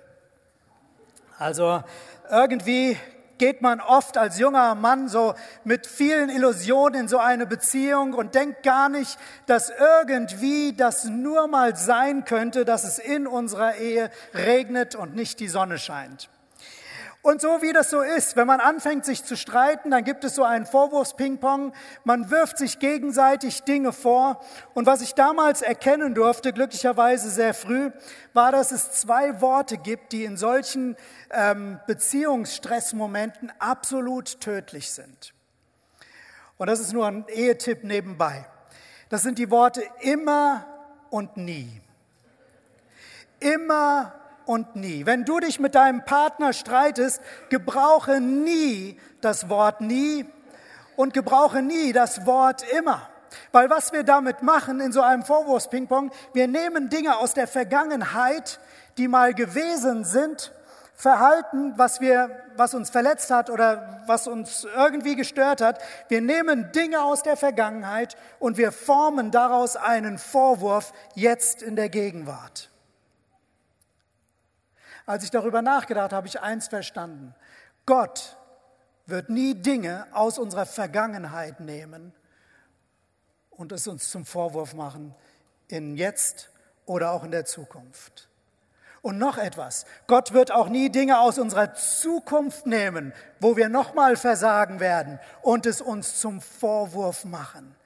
Also 1.38 1.83
irgendwie 2.31 2.98
geht 3.38 3.62
man 3.62 3.81
oft 3.81 4.18
als 4.18 4.38
junger 4.38 4.74
Mann 4.74 5.09
so 5.09 5.33
mit 5.64 5.87
vielen 5.87 6.29
Illusionen 6.29 7.00
in 7.00 7.09
so 7.09 7.16
eine 7.16 7.46
Beziehung 7.46 8.12
und 8.12 8.35
denkt 8.35 8.64
gar 8.64 8.90
nicht, 8.90 9.18
dass 9.46 9.70
irgendwie 9.70 10.74
das 10.77 11.07
nur 11.07 11.48
mal 11.48 11.74
sein 11.74 12.27
könnte, 12.27 12.66
dass 12.66 12.85
es 12.85 12.98
in 12.98 13.27
unserer 13.27 13.77
Ehe 13.77 14.11
regnet 14.35 14.94
und 14.94 15.14
nicht 15.14 15.40
die 15.40 15.48
Sonne 15.48 15.79
scheint. 15.79 16.29
Und 17.24 17.40
so 17.40 17.62
wie 17.62 17.72
das 17.72 17.88
so 17.88 18.02
ist, 18.02 18.37
wenn 18.37 18.46
man 18.46 18.60
anfängt 18.60 19.06
sich 19.06 19.24
zu 19.24 19.34
streiten, 19.34 19.90
dann 19.90 20.04
gibt 20.04 20.24
es 20.24 20.34
so 20.34 20.44
einen 20.44 20.66
Vorwurfsping-Pong, 20.66 21.72
man 22.04 22.30
wirft 22.30 22.58
sich 22.58 22.78
gegenseitig 22.78 23.62
Dinge 23.62 23.94
vor. 23.94 24.44
Und 24.74 24.84
was 24.84 25.00
ich 25.00 25.14
damals 25.14 25.62
erkennen 25.62 26.14
durfte, 26.14 26.52
glücklicherweise 26.52 27.30
sehr 27.30 27.54
früh, 27.54 27.90
war, 28.34 28.52
dass 28.52 28.72
es 28.72 28.92
zwei 28.92 29.40
Worte 29.40 29.78
gibt, 29.78 30.12
die 30.12 30.24
in 30.24 30.37
solchen 30.37 30.98
ähm, 31.30 31.80
Beziehungsstressmomenten 31.87 33.50
absolut 33.58 34.42
tödlich 34.42 34.92
sind. 34.92 35.32
Und 36.58 36.66
das 36.66 36.78
ist 36.78 36.92
nur 36.92 37.06
ein 37.06 37.24
Ehetipp 37.28 37.84
nebenbei. 37.84 38.44
Das 39.08 39.22
sind 39.22 39.38
die 39.38 39.50
Worte 39.50 39.82
immer 40.00 40.66
und 41.08 41.38
nie. 41.38 41.80
Immer 43.40 44.12
und 44.46 44.76
nie. 44.76 45.07
Wenn 45.07 45.24
du 45.24 45.40
dich 45.40 45.61
mit 45.61 45.74
deinem 45.74 46.04
Partner 46.04 46.52
streitest, 46.52 47.20
gebrauche 47.50 48.20
nie 48.20 48.98
das 49.20 49.48
Wort 49.48 49.80
nie 49.80 50.26
und 50.96 51.14
gebrauche 51.14 51.62
nie 51.62 51.92
das 51.92 52.26
Wort 52.26 52.64
immer. 52.72 53.09
Weil 53.52 53.70
was 53.70 53.92
wir 53.92 54.04
damit 54.04 54.42
machen 54.42 54.80
in 54.80 54.92
so 54.92 55.00
einem 55.00 55.24
Vorwurfspingpong, 55.24 56.11
wir 56.33 56.48
nehmen 56.48 56.88
Dinge 56.88 57.16
aus 57.16 57.35
der 57.35 57.48
Vergangenheit, 57.48 58.61
die 58.96 59.09
mal 59.09 59.35
gewesen 59.35 60.04
sind, 60.04 60.52
Verhalten, 60.96 61.74
was 61.76 62.00
wir, 62.00 62.30
was 62.57 62.72
uns 62.72 62.88
verletzt 62.88 63.30
hat 63.33 63.50
oder 63.50 64.02
was 64.07 64.28
uns 64.28 64.64
irgendwie 64.76 65.16
gestört 65.16 65.61
hat. 65.61 65.80
Wir 66.09 66.20
nehmen 66.20 66.70
Dinge 66.70 67.02
aus 67.02 67.24
der 67.24 67.37
Vergangenheit 67.37 68.16
und 68.38 68.59
wir 68.59 68.70
formen 68.70 69.33
daraus 69.33 69.74
einen 69.74 70.18
Vorwurf 70.18 70.92
jetzt 71.16 71.62
in 71.62 71.74
der 71.74 71.88
Gegenwart. 71.88 72.70
Als 75.06 75.24
ich 75.24 75.30
darüber 75.30 75.62
nachgedacht 75.62 76.04
habe, 76.04 76.16
habe 76.16 76.26
ich 76.28 76.40
eins 76.40 76.68
verstanden. 76.68 77.34
Gott 77.86 78.36
wird 79.06 79.28
nie 79.28 79.54
Dinge 79.54 80.06
aus 80.12 80.38
unserer 80.38 80.66
Vergangenheit 80.66 81.60
nehmen 81.60 82.14
und 83.50 83.72
es 83.72 83.86
uns 83.86 84.10
zum 84.10 84.24
Vorwurf 84.24 84.74
machen 84.74 85.14
in 85.68 85.96
jetzt 85.96 86.50
oder 86.86 87.10
auch 87.10 87.24
in 87.24 87.30
der 87.30 87.44
Zukunft. 87.44 88.28
Und 89.02 89.18
noch 89.18 89.36
etwas, 89.36 89.84
Gott 90.06 90.32
wird 90.32 90.50
auch 90.50 90.70
nie 90.70 90.88
Dinge 90.88 91.18
aus 91.18 91.38
unserer 91.38 91.74
Zukunft 91.74 92.64
nehmen, 92.64 93.12
wo 93.38 93.54
wir 93.54 93.68
nochmal 93.68 94.16
versagen 94.16 94.80
werden 94.80 95.20
und 95.42 95.66
es 95.66 95.82
uns 95.82 96.18
zum 96.18 96.40
Vorwurf 96.40 97.26
machen. 97.26 97.76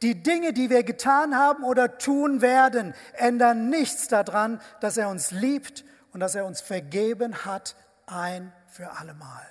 Die 0.00 0.22
Dinge, 0.22 0.54
die 0.54 0.70
wir 0.70 0.82
getan 0.82 1.36
haben 1.36 1.62
oder 1.62 1.98
tun 1.98 2.40
werden, 2.40 2.94
ändern 3.12 3.68
nichts 3.68 4.08
daran, 4.08 4.62
dass 4.80 4.96
er 4.96 5.10
uns 5.10 5.30
liebt 5.30 5.84
und 6.12 6.20
dass 6.20 6.34
er 6.34 6.44
uns 6.44 6.60
vergeben 6.60 7.44
hat 7.44 7.74
ein 8.06 8.52
für 8.68 8.90
allemal. 8.90 9.46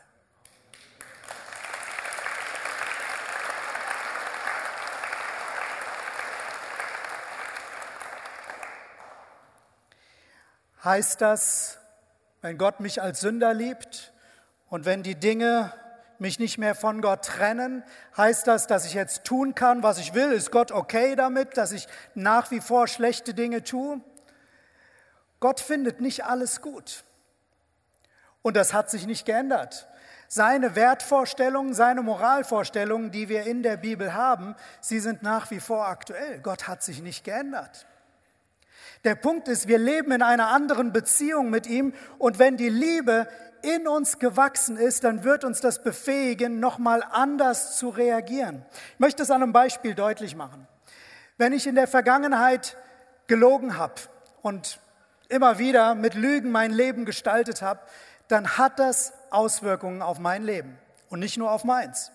Heißt 10.83 11.21
das, 11.21 11.77
wenn 12.41 12.57
Gott 12.57 12.79
mich 12.79 13.01
als 13.01 13.21
Sünder 13.21 13.53
liebt 13.53 14.11
und 14.69 14.85
wenn 14.85 15.03
die 15.03 15.13
Dinge 15.13 15.71
mich 16.17 16.39
nicht 16.39 16.57
mehr 16.57 16.73
von 16.73 17.01
Gott 17.01 17.25
trennen, 17.25 17.83
heißt 18.17 18.47
das, 18.47 18.65
dass 18.65 18.85
ich 18.85 18.93
jetzt 18.93 19.23
tun 19.23 19.53
kann, 19.53 19.83
was 19.83 19.99
ich 19.99 20.15
will? 20.15 20.31
Ist 20.31 20.51
Gott 20.51 20.71
okay 20.71 21.15
damit, 21.15 21.57
dass 21.57 21.71
ich 21.71 21.87
nach 22.15 22.49
wie 22.49 22.61
vor 22.61 22.87
schlechte 22.87 23.35
Dinge 23.35 23.63
tue? 23.63 24.01
Gott 25.41 25.59
findet 25.59 25.99
nicht 25.99 26.23
alles 26.23 26.61
gut. 26.61 27.03
Und 28.41 28.55
das 28.55 28.73
hat 28.73 28.89
sich 28.89 29.05
nicht 29.05 29.25
geändert. 29.25 29.87
Seine 30.29 30.75
Wertvorstellungen, 30.75 31.73
seine 31.73 32.03
Moralvorstellungen, 32.03 33.11
die 33.11 33.27
wir 33.27 33.43
in 33.43 33.63
der 33.63 33.75
Bibel 33.75 34.13
haben, 34.13 34.55
sie 34.79 35.01
sind 35.01 35.23
nach 35.23 35.51
wie 35.51 35.59
vor 35.59 35.87
aktuell. 35.87 36.39
Gott 36.39 36.69
hat 36.69 36.83
sich 36.83 37.01
nicht 37.01 37.25
geändert. 37.25 37.85
Der 39.03 39.15
Punkt 39.15 39.47
ist, 39.47 39.67
wir 39.67 39.79
leben 39.79 40.11
in 40.11 40.21
einer 40.21 40.49
anderen 40.49 40.93
Beziehung 40.93 41.49
mit 41.49 41.65
ihm 41.67 41.93
und 42.19 42.39
wenn 42.39 42.55
die 42.55 42.69
Liebe 42.69 43.27
in 43.63 43.87
uns 43.87 44.19
gewachsen 44.19 44.77
ist, 44.77 45.03
dann 45.03 45.23
wird 45.23 45.43
uns 45.43 45.59
das 45.59 45.83
befähigen, 45.83 46.59
nochmal 46.59 47.03
anders 47.09 47.77
zu 47.77 47.89
reagieren. 47.89 48.63
Ich 48.93 48.99
möchte 48.99 49.23
es 49.23 49.31
an 49.31 49.41
einem 49.41 49.53
Beispiel 49.53 49.95
deutlich 49.95 50.35
machen. 50.35 50.67
Wenn 51.37 51.51
ich 51.51 51.65
in 51.65 51.75
der 51.75 51.87
Vergangenheit 51.87 52.77
gelogen 53.25 53.77
habe 53.77 53.95
und 54.43 54.79
immer 55.31 55.57
wieder 55.57 55.95
mit 55.95 56.13
Lügen 56.13 56.51
mein 56.51 56.71
Leben 56.71 57.05
gestaltet 57.05 57.61
habe, 57.61 57.79
dann 58.27 58.57
hat 58.57 58.79
das 58.79 59.13
Auswirkungen 59.29 60.01
auf 60.01 60.19
mein 60.19 60.43
Leben 60.43 60.77
und 61.09 61.19
nicht 61.19 61.37
nur 61.37 61.51
auf 61.51 61.63
meins. 61.63 62.11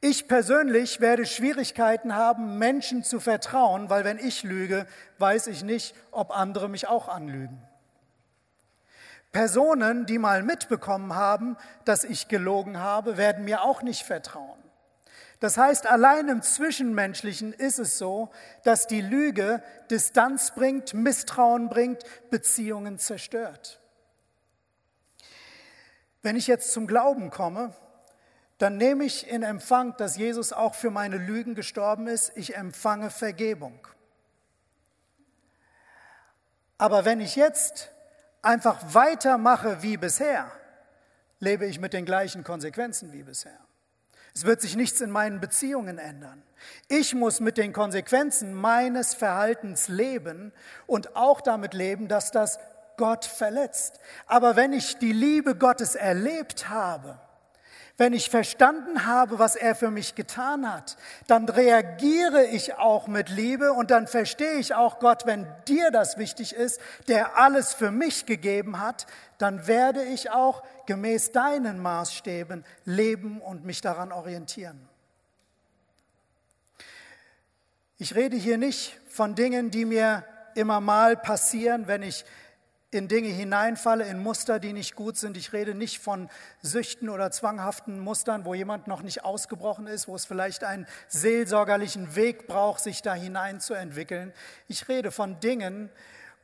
Ich 0.00 0.28
persönlich 0.28 1.00
werde 1.00 1.24
Schwierigkeiten 1.24 2.14
haben, 2.14 2.58
Menschen 2.58 3.02
zu 3.02 3.18
vertrauen, 3.18 3.88
weil 3.88 4.04
wenn 4.04 4.18
ich 4.18 4.42
lüge, 4.42 4.86
weiß 5.18 5.46
ich 5.46 5.64
nicht, 5.64 5.94
ob 6.10 6.36
andere 6.36 6.68
mich 6.68 6.86
auch 6.86 7.08
anlügen. 7.08 7.62
Personen, 9.32 10.06
die 10.06 10.18
mal 10.18 10.42
mitbekommen 10.42 11.14
haben, 11.14 11.56
dass 11.84 12.04
ich 12.04 12.28
gelogen 12.28 12.78
habe, 12.78 13.16
werden 13.16 13.44
mir 13.44 13.62
auch 13.62 13.82
nicht 13.82 14.02
vertrauen. 14.02 14.65
Das 15.40 15.58
heißt, 15.58 15.86
allein 15.86 16.28
im 16.28 16.40
Zwischenmenschlichen 16.40 17.52
ist 17.52 17.78
es 17.78 17.98
so, 17.98 18.30
dass 18.64 18.86
die 18.86 19.02
Lüge 19.02 19.62
Distanz 19.90 20.52
bringt, 20.54 20.94
Misstrauen 20.94 21.68
bringt, 21.68 22.02
Beziehungen 22.30 22.98
zerstört. 22.98 23.80
Wenn 26.22 26.36
ich 26.36 26.46
jetzt 26.46 26.72
zum 26.72 26.86
Glauben 26.86 27.30
komme, 27.30 27.74
dann 28.58 28.78
nehme 28.78 29.04
ich 29.04 29.28
in 29.28 29.42
Empfang, 29.42 29.94
dass 29.98 30.16
Jesus 30.16 30.52
auch 30.52 30.74
für 30.74 30.90
meine 30.90 31.18
Lügen 31.18 31.54
gestorben 31.54 32.06
ist. 32.06 32.32
Ich 32.36 32.56
empfange 32.56 33.10
Vergebung. 33.10 33.86
Aber 36.78 37.04
wenn 37.04 37.20
ich 37.20 37.36
jetzt 37.36 37.92
einfach 38.40 38.94
weitermache 38.94 39.82
wie 39.82 39.98
bisher, 39.98 40.50
lebe 41.38 41.66
ich 41.66 41.78
mit 41.80 41.92
den 41.92 42.06
gleichen 42.06 42.44
Konsequenzen 42.44 43.12
wie 43.12 43.22
bisher. 43.22 43.65
Es 44.36 44.44
wird 44.44 44.60
sich 44.60 44.76
nichts 44.76 45.00
in 45.00 45.10
meinen 45.10 45.40
Beziehungen 45.40 45.96
ändern. 45.96 46.42
Ich 46.88 47.14
muss 47.14 47.40
mit 47.40 47.56
den 47.56 47.72
Konsequenzen 47.72 48.52
meines 48.52 49.14
Verhaltens 49.14 49.88
leben 49.88 50.52
und 50.86 51.16
auch 51.16 51.40
damit 51.40 51.72
leben, 51.72 52.06
dass 52.06 52.32
das 52.32 52.58
Gott 52.98 53.24
verletzt. 53.24 53.98
Aber 54.26 54.54
wenn 54.54 54.74
ich 54.74 54.98
die 54.98 55.14
Liebe 55.14 55.54
Gottes 55.54 55.94
erlebt 55.94 56.68
habe, 56.68 57.18
wenn 57.96 58.12
ich 58.12 58.28
verstanden 58.28 59.06
habe, 59.06 59.38
was 59.38 59.56
er 59.56 59.74
für 59.74 59.90
mich 59.90 60.14
getan 60.14 60.70
hat, 60.70 60.98
dann 61.28 61.48
reagiere 61.48 62.44
ich 62.44 62.74
auch 62.74 63.06
mit 63.06 63.30
Liebe 63.30 63.72
und 63.72 63.90
dann 63.90 64.06
verstehe 64.06 64.56
ich 64.56 64.74
auch 64.74 64.98
Gott, 64.98 65.24
wenn 65.24 65.46
dir 65.66 65.90
das 65.90 66.18
wichtig 66.18 66.54
ist, 66.54 66.78
der 67.08 67.38
alles 67.38 67.72
für 67.72 67.90
mich 67.90 68.26
gegeben 68.26 68.82
hat, 68.82 69.06
dann 69.38 69.66
werde 69.66 70.02
ich 70.02 70.30
auch 70.30 70.62
gemäß 70.86 71.32
deinen 71.32 71.78
Maßstäben 71.78 72.64
leben 72.84 73.40
und 73.40 73.64
mich 73.64 73.80
daran 73.80 74.12
orientieren. 74.12 74.88
Ich 77.98 78.14
rede 78.14 78.36
hier 78.36 78.58
nicht 78.58 78.98
von 79.08 79.34
Dingen, 79.34 79.70
die 79.70 79.84
mir 79.84 80.24
immer 80.54 80.80
mal 80.80 81.16
passieren, 81.16 81.86
wenn 81.86 82.02
ich 82.02 82.24
in 82.90 83.08
Dinge 83.08 83.28
hineinfalle, 83.28 84.04
in 84.04 84.18
Muster, 84.18 84.58
die 84.58 84.72
nicht 84.72 84.94
gut 84.96 85.16
sind. 85.16 85.36
Ich 85.36 85.52
rede 85.52 85.74
nicht 85.74 85.98
von 85.98 86.30
Süchten 86.62 87.08
oder 87.08 87.30
zwanghaften 87.30 87.98
Mustern, 87.98 88.44
wo 88.44 88.54
jemand 88.54 88.86
noch 88.86 89.02
nicht 89.02 89.24
ausgebrochen 89.24 89.86
ist, 89.86 90.08
wo 90.08 90.14
es 90.14 90.24
vielleicht 90.24 90.64
einen 90.64 90.86
seelsorgerlichen 91.08 92.14
Weg 92.16 92.46
braucht, 92.46 92.82
sich 92.82 93.02
da 93.02 93.14
hineinzuentwickeln. 93.14 94.32
Ich 94.68 94.88
rede 94.88 95.10
von 95.10 95.40
Dingen, 95.40 95.90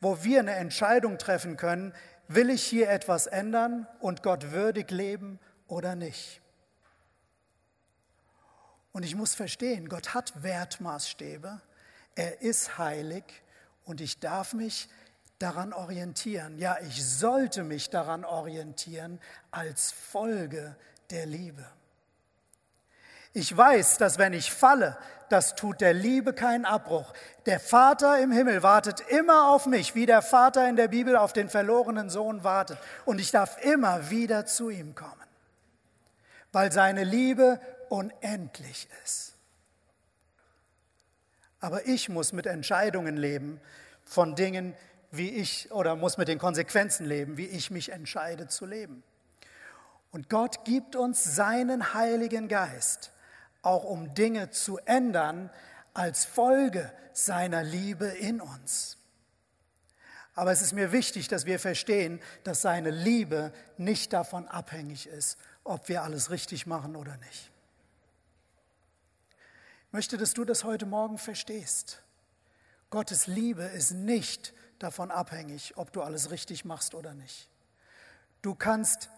wo 0.01 0.23
wir 0.23 0.39
eine 0.39 0.55
Entscheidung 0.55 1.17
treffen 1.17 1.55
können, 1.55 1.93
will 2.27 2.49
ich 2.49 2.63
hier 2.63 2.89
etwas 2.89 3.27
ändern 3.27 3.87
und 3.99 4.23
Gott 4.23 4.51
würdig 4.51 4.91
leben 4.91 5.39
oder 5.67 5.95
nicht. 5.95 6.41
Und 8.91 9.03
ich 9.03 9.15
muss 9.15 9.33
verstehen, 9.33 9.89
Gott 9.89 10.13
hat 10.13 10.43
Wertmaßstäbe, 10.43 11.61
er 12.15 12.41
ist 12.41 12.77
heilig 12.77 13.23
und 13.85 14.01
ich 14.01 14.19
darf 14.19 14.53
mich 14.53 14.87
daran 15.39 15.73
orientieren. 15.73 16.57
Ja, 16.59 16.77
ich 16.81 17.03
sollte 17.03 17.63
mich 17.63 17.89
daran 17.89 18.23
orientieren 18.23 19.19
als 19.51 19.91
Folge 19.91 20.75
der 21.09 21.25
Liebe. 21.25 21.65
Ich 23.33 23.55
weiß, 23.55 23.97
dass 23.97 24.19
wenn 24.19 24.33
ich 24.33 24.51
falle, 24.51 24.95
das 25.33 25.55
tut 25.55 25.81
der 25.81 25.93
Liebe 25.93 26.33
keinen 26.33 26.65
Abbruch. 26.65 27.11
Der 27.47 27.59
Vater 27.59 28.19
im 28.19 28.31
Himmel 28.31 28.63
wartet 28.63 29.01
immer 29.09 29.49
auf 29.49 29.65
mich, 29.65 29.95
wie 29.95 30.05
der 30.05 30.21
Vater 30.21 30.69
in 30.69 30.75
der 30.75 30.87
Bibel 30.87 31.17
auf 31.17 31.33
den 31.33 31.49
verlorenen 31.49 32.09
Sohn 32.09 32.43
wartet. 32.43 32.77
Und 33.03 33.19
ich 33.19 33.31
darf 33.31 33.57
immer 33.65 34.09
wieder 34.09 34.45
zu 34.45 34.69
ihm 34.69 34.95
kommen. 34.95 35.11
weil 36.53 36.71
seine 36.71 37.03
Liebe 37.03 37.59
unendlich 37.89 38.87
ist. 39.03 39.33
Aber 41.59 41.87
ich 41.87 42.09
muss 42.09 42.31
mit 42.31 42.45
Entscheidungen 42.45 43.17
leben 43.17 43.59
von 44.05 44.35
Dingen, 44.35 44.75
wie 45.11 45.29
ich, 45.29 45.71
oder 45.71 45.95
muss 45.95 46.17
mit 46.17 46.27
den 46.27 46.39
Konsequenzen 46.39 47.05
leben, 47.05 47.37
wie 47.37 47.47
ich 47.47 47.71
mich 47.71 47.91
entscheide 47.91 48.47
zu 48.47 48.65
leben. 48.65 49.03
Und 50.11 50.29
Gott 50.29 50.63
gibt 50.63 50.95
uns 50.95 51.23
seinen 51.23 51.93
Heiligen 51.95 52.47
Geist, 52.47 53.12
auch 53.63 53.83
um 53.83 54.13
Dinge 54.13 54.51
zu 54.51 54.77
ändern 54.85 55.49
als 55.93 56.25
Folge 56.25 56.91
seiner 57.13 57.63
Liebe 57.63 58.05
in 58.05 58.41
uns. 58.41 58.97
Aber 60.35 60.51
es 60.51 60.61
ist 60.61 60.73
mir 60.73 60.91
wichtig, 60.91 61.27
dass 61.27 61.45
wir 61.45 61.59
verstehen, 61.59 62.19
dass 62.43 62.61
seine 62.61 62.89
Liebe 62.89 63.53
nicht 63.77 64.13
davon 64.13 64.47
abhängig 64.47 65.07
ist, 65.07 65.37
ob 65.63 65.89
wir 65.89 66.03
alles 66.03 66.29
richtig 66.29 66.65
machen 66.65 66.95
oder 66.95 67.17
nicht. 67.17 67.51
Ich 69.87 69.93
möchte, 69.93 70.17
dass 70.17 70.33
du 70.33 70.43
das 70.43 70.63
heute 70.63 70.87
Morgen 70.87 71.19
verstehst. 71.19 72.01
Gottes 72.89 73.27
Liebe 73.27 73.63
ist 73.63 73.91
nicht 73.91 74.53
davon 74.79 75.11
abhängig, 75.11 75.77
ob 75.77 75.93
du 75.93 76.01
alles 76.01 76.31
richtig 76.31 76.65
machst 76.65 76.95
oder 76.95 77.13
nicht. 77.13 77.49
Du 78.41 78.55
kannst 78.55 79.09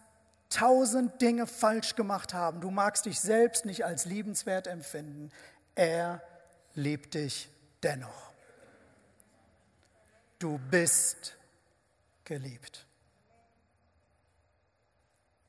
tausend 0.55 1.21
Dinge 1.21 1.47
falsch 1.47 1.95
gemacht 1.95 2.33
haben. 2.33 2.61
Du 2.61 2.71
magst 2.71 3.05
dich 3.05 3.19
selbst 3.19 3.65
nicht 3.65 3.83
als 3.83 4.05
liebenswert 4.05 4.67
empfinden. 4.67 5.31
Er 5.75 6.21
liebt 6.73 7.13
dich 7.13 7.49
dennoch. 7.83 8.31
Du 10.39 10.59
bist 10.71 11.35
geliebt. 12.23 12.85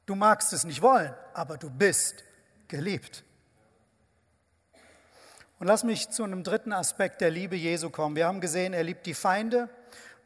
Du 0.06 0.14
magst 0.14 0.52
es 0.52 0.64
nicht 0.64 0.82
wollen, 0.82 1.14
aber 1.34 1.56
du 1.56 1.70
bist 1.70 2.24
geliebt. 2.68 3.24
Und 5.58 5.66
lass 5.66 5.84
mich 5.84 6.10
zu 6.10 6.22
einem 6.22 6.42
dritten 6.44 6.72
Aspekt 6.72 7.20
der 7.20 7.30
Liebe 7.30 7.56
Jesu 7.56 7.90
kommen. 7.90 8.14
Wir 8.14 8.26
haben 8.26 8.40
gesehen, 8.40 8.72
er 8.72 8.82
liebt 8.82 9.06
die 9.06 9.14
Feinde. 9.14 9.68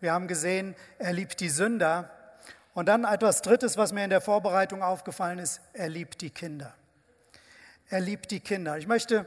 Wir 0.01 0.13
haben 0.13 0.27
gesehen, 0.27 0.75
er 0.99 1.13
liebt 1.13 1.41
die 1.41 1.51
Sünder. 1.51 2.11
Und 2.75 2.87
dann 2.87 3.05
etwas 3.05 3.43
Drittes, 3.43 3.77
was 3.77 3.93
mir 3.93 4.05
in 4.05 4.11
der 4.11 4.21
Vorbereitung 4.21 4.83
aufgefallen 4.83 5.39
ist, 5.39 5.61
er 5.73 5.89
liebt 5.89 6.21
die 6.21 6.31
Kinder. 6.31 6.75
Er 7.89 8.01
liebt 8.01 8.31
die 8.31 8.41
Kinder. 8.41 8.79
Ich 8.79 8.87
möchte 8.87 9.27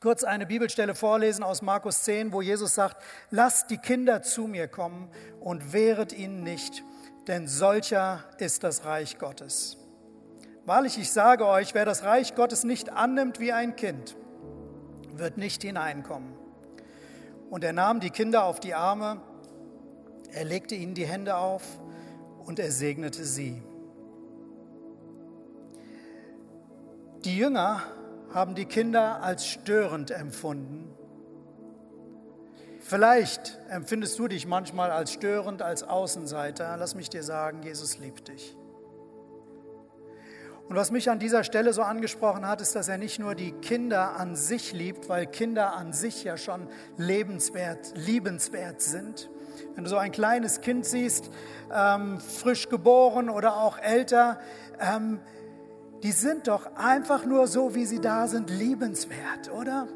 kurz 0.00 0.24
eine 0.24 0.46
Bibelstelle 0.46 0.96
vorlesen 0.96 1.44
aus 1.44 1.62
Markus 1.62 2.02
10, 2.02 2.32
wo 2.32 2.42
Jesus 2.42 2.74
sagt, 2.74 3.00
lasst 3.30 3.70
die 3.70 3.78
Kinder 3.78 4.22
zu 4.22 4.48
mir 4.48 4.66
kommen 4.66 5.08
und 5.38 5.72
wehret 5.72 6.12
ihnen 6.12 6.42
nicht, 6.42 6.82
denn 7.28 7.46
solcher 7.46 8.24
ist 8.38 8.64
das 8.64 8.84
Reich 8.84 9.18
Gottes. 9.18 9.76
Wahrlich, 10.64 10.98
ich 10.98 11.12
sage 11.12 11.46
euch, 11.46 11.74
wer 11.74 11.84
das 11.84 12.02
Reich 12.02 12.34
Gottes 12.34 12.64
nicht 12.64 12.90
annimmt 12.90 13.38
wie 13.38 13.52
ein 13.52 13.76
Kind, 13.76 14.16
wird 15.12 15.36
nicht 15.36 15.62
hineinkommen. 15.62 16.34
Und 17.50 17.62
er 17.62 17.72
nahm 17.72 18.00
die 18.00 18.10
Kinder 18.10 18.44
auf 18.44 18.58
die 18.58 18.74
Arme, 18.74 19.20
er 20.32 20.44
legte 20.44 20.74
ihnen 20.74 20.94
die 20.94 21.06
Hände 21.06 21.36
auf 21.36 21.62
und 22.46 22.58
er 22.58 22.70
segnete 22.70 23.24
sie. 23.24 23.62
Die 27.24 27.36
Jünger 27.36 27.82
haben 28.34 28.54
die 28.54 28.64
Kinder 28.64 29.22
als 29.22 29.46
störend 29.46 30.10
empfunden. 30.10 30.92
Vielleicht 32.80 33.58
empfindest 33.68 34.18
du 34.18 34.28
dich 34.28 34.46
manchmal 34.46 34.90
als 34.90 35.12
störend, 35.12 35.62
als 35.62 35.82
Außenseiter. 35.82 36.76
Lass 36.76 36.94
mich 36.94 37.08
dir 37.08 37.22
sagen, 37.22 37.62
Jesus 37.62 37.98
liebt 37.98 38.28
dich. 38.28 38.56
Und 40.68 40.76
was 40.76 40.90
mich 40.90 41.10
an 41.10 41.18
dieser 41.18 41.44
Stelle 41.44 41.72
so 41.72 41.82
angesprochen 41.82 42.46
hat, 42.46 42.60
ist, 42.60 42.74
dass 42.74 42.88
er 42.88 42.98
nicht 42.98 43.18
nur 43.18 43.34
die 43.34 43.52
Kinder 43.52 44.16
an 44.16 44.36
sich 44.36 44.72
liebt, 44.72 45.08
weil 45.08 45.26
Kinder 45.26 45.74
an 45.74 45.92
sich 45.92 46.24
ja 46.24 46.36
schon 46.36 46.66
lebenswert, 46.96 47.92
liebenswert 47.94 48.80
sind. 48.80 49.28
Wenn 49.74 49.84
du 49.84 49.90
so 49.90 49.96
ein 49.96 50.12
kleines 50.12 50.60
Kind 50.60 50.84
siehst, 50.84 51.30
ähm, 51.74 52.20
frisch 52.20 52.68
geboren 52.68 53.30
oder 53.30 53.56
auch 53.56 53.78
älter, 53.78 54.40
ähm, 54.80 55.20
die 56.02 56.12
sind 56.12 56.48
doch 56.48 56.76
einfach 56.76 57.24
nur 57.24 57.46
so, 57.46 57.74
wie 57.74 57.86
sie 57.86 58.00
da 58.00 58.26
sind, 58.26 58.50
liebenswert, 58.50 59.50
oder? 59.56 59.86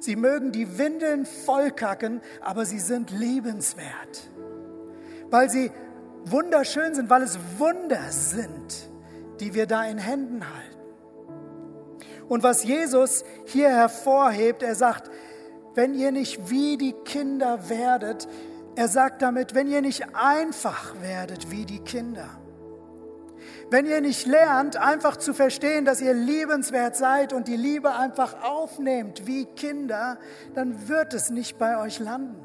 Sie 0.00 0.16
mögen 0.16 0.52
die 0.52 0.78
Windeln 0.78 1.26
vollkacken, 1.26 2.20
aber 2.40 2.64
sie 2.64 2.80
sind 2.80 3.10
liebenswert, 3.10 4.30
weil 5.30 5.50
sie 5.50 5.70
wunderschön 6.24 6.94
sind, 6.94 7.10
weil 7.10 7.22
es 7.22 7.38
Wunder 7.58 8.10
sind, 8.10 8.90
die 9.40 9.54
wir 9.54 9.66
da 9.66 9.84
in 9.84 9.98
Händen 9.98 10.42
halten. 10.44 10.72
Und 12.28 12.42
was 12.42 12.64
Jesus 12.64 13.24
hier 13.46 13.68
hervorhebt, 13.68 14.62
er 14.62 14.74
sagt, 14.74 15.10
wenn 15.74 15.94
ihr 15.94 16.12
nicht 16.12 16.50
wie 16.50 16.76
die 16.76 16.92
Kinder 16.92 17.68
werdet, 17.68 18.28
er 18.74 18.88
sagt 18.88 19.22
damit, 19.22 19.54
wenn 19.54 19.68
ihr 19.68 19.82
nicht 19.82 20.14
einfach 20.14 20.94
werdet 21.00 21.50
wie 21.50 21.66
die 21.66 21.80
Kinder, 21.80 22.28
wenn 23.70 23.86
ihr 23.86 24.02
nicht 24.02 24.26
lernt, 24.26 24.76
einfach 24.76 25.16
zu 25.16 25.32
verstehen, 25.32 25.84
dass 25.84 26.02
ihr 26.02 26.12
liebenswert 26.12 26.94
seid 26.94 27.32
und 27.32 27.48
die 27.48 27.56
Liebe 27.56 27.94
einfach 27.94 28.42
aufnehmt 28.42 29.26
wie 29.26 29.46
Kinder, 29.46 30.18
dann 30.54 30.88
wird 30.88 31.14
es 31.14 31.30
nicht 31.30 31.58
bei 31.58 31.78
euch 31.78 31.98
landen. 31.98 32.36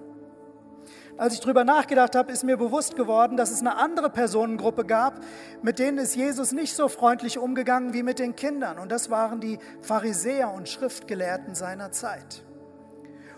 Als 1.17 1.33
ich 1.33 1.39
darüber 1.39 1.63
nachgedacht 1.63 2.15
habe, 2.15 2.31
ist 2.31 2.43
mir 2.43 2.57
bewusst 2.57 2.95
geworden, 2.95 3.37
dass 3.37 3.51
es 3.51 3.59
eine 3.59 3.75
andere 3.75 4.09
Personengruppe 4.09 4.85
gab, 4.85 5.19
mit 5.61 5.79
denen 5.79 5.97
ist 5.97 6.15
Jesus 6.15 6.51
nicht 6.51 6.75
so 6.75 6.87
freundlich 6.87 7.39
umgegangen 7.39 7.93
wie 7.93 8.03
mit 8.03 8.19
den 8.19 8.35
Kindern. 8.35 8.77
Und 8.77 8.91
das 8.91 9.09
waren 9.09 9.41
die 9.41 9.57
Pharisäer 9.81 10.51
und 10.51 10.69
Schriftgelehrten 10.69 11.55
seiner 11.55 11.91
Zeit. 11.91 12.43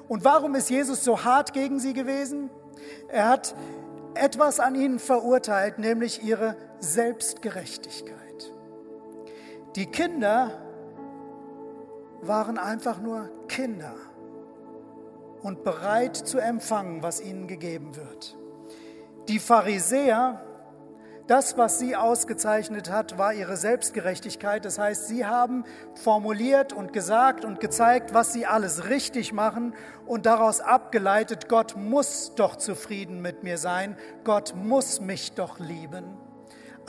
Und 0.10 0.26
warum 0.26 0.56
ist 0.56 0.70
Jesus 0.70 1.04
so 1.04 1.24
hart 1.24 1.54
gegen 1.54 1.80
sie 1.80 1.94
gewesen? 1.94 2.50
Er 3.08 3.30
hat 3.30 3.56
etwas 4.16 4.60
an 4.60 4.76
ihnen 4.76 5.00
verurteilt, 5.00 5.80
nämlich 5.80 6.24
ihre 6.24 6.56
Selbstgerechtigkeit. 6.80 8.54
Die 9.76 9.86
Kinder 9.86 10.52
waren 12.22 12.58
einfach 12.58 13.00
nur 13.00 13.30
Kinder 13.48 13.96
und 15.42 15.64
bereit 15.64 16.16
zu 16.16 16.40
empfangen, 16.40 17.02
was 17.02 17.22
ihnen 17.22 17.48
gegeben 17.48 17.96
wird. 17.96 18.38
Die 19.28 19.40
Pharisäer, 19.40 20.42
das, 21.30 21.58
was 21.58 21.80
sie 21.80 21.96
ausgezeichnet 21.96 22.90
hat, 22.90 23.18
war 23.18 23.34
ihre 23.34 23.58
Selbstgerechtigkeit. 23.58 24.66
Das 24.66 24.80
heißt, 24.80 25.08
sie 25.08 25.26
haben 25.26 25.64
formuliert 25.96 26.74
und 26.74 26.94
gesagt 26.94 27.46
und 27.46 27.60
gezeigt, 27.60 28.14
was 28.14 28.34
sie 28.34 28.46
alles 28.46 28.90
richtig 28.90 29.32
machen 29.34 29.74
und 30.06 30.26
daraus 30.26 30.60
abgeleitet, 30.60 31.48
Gott 31.50 31.76
muss 31.78 32.34
doch 32.36 32.56
zufrieden 32.56 33.22
mit 33.22 33.44
mir 33.44 33.58
sein, 33.58 33.98
Gott 34.24 34.56
muss 34.56 35.02
mich 35.02 35.34
doch 35.34 35.60
lieben 35.60 36.18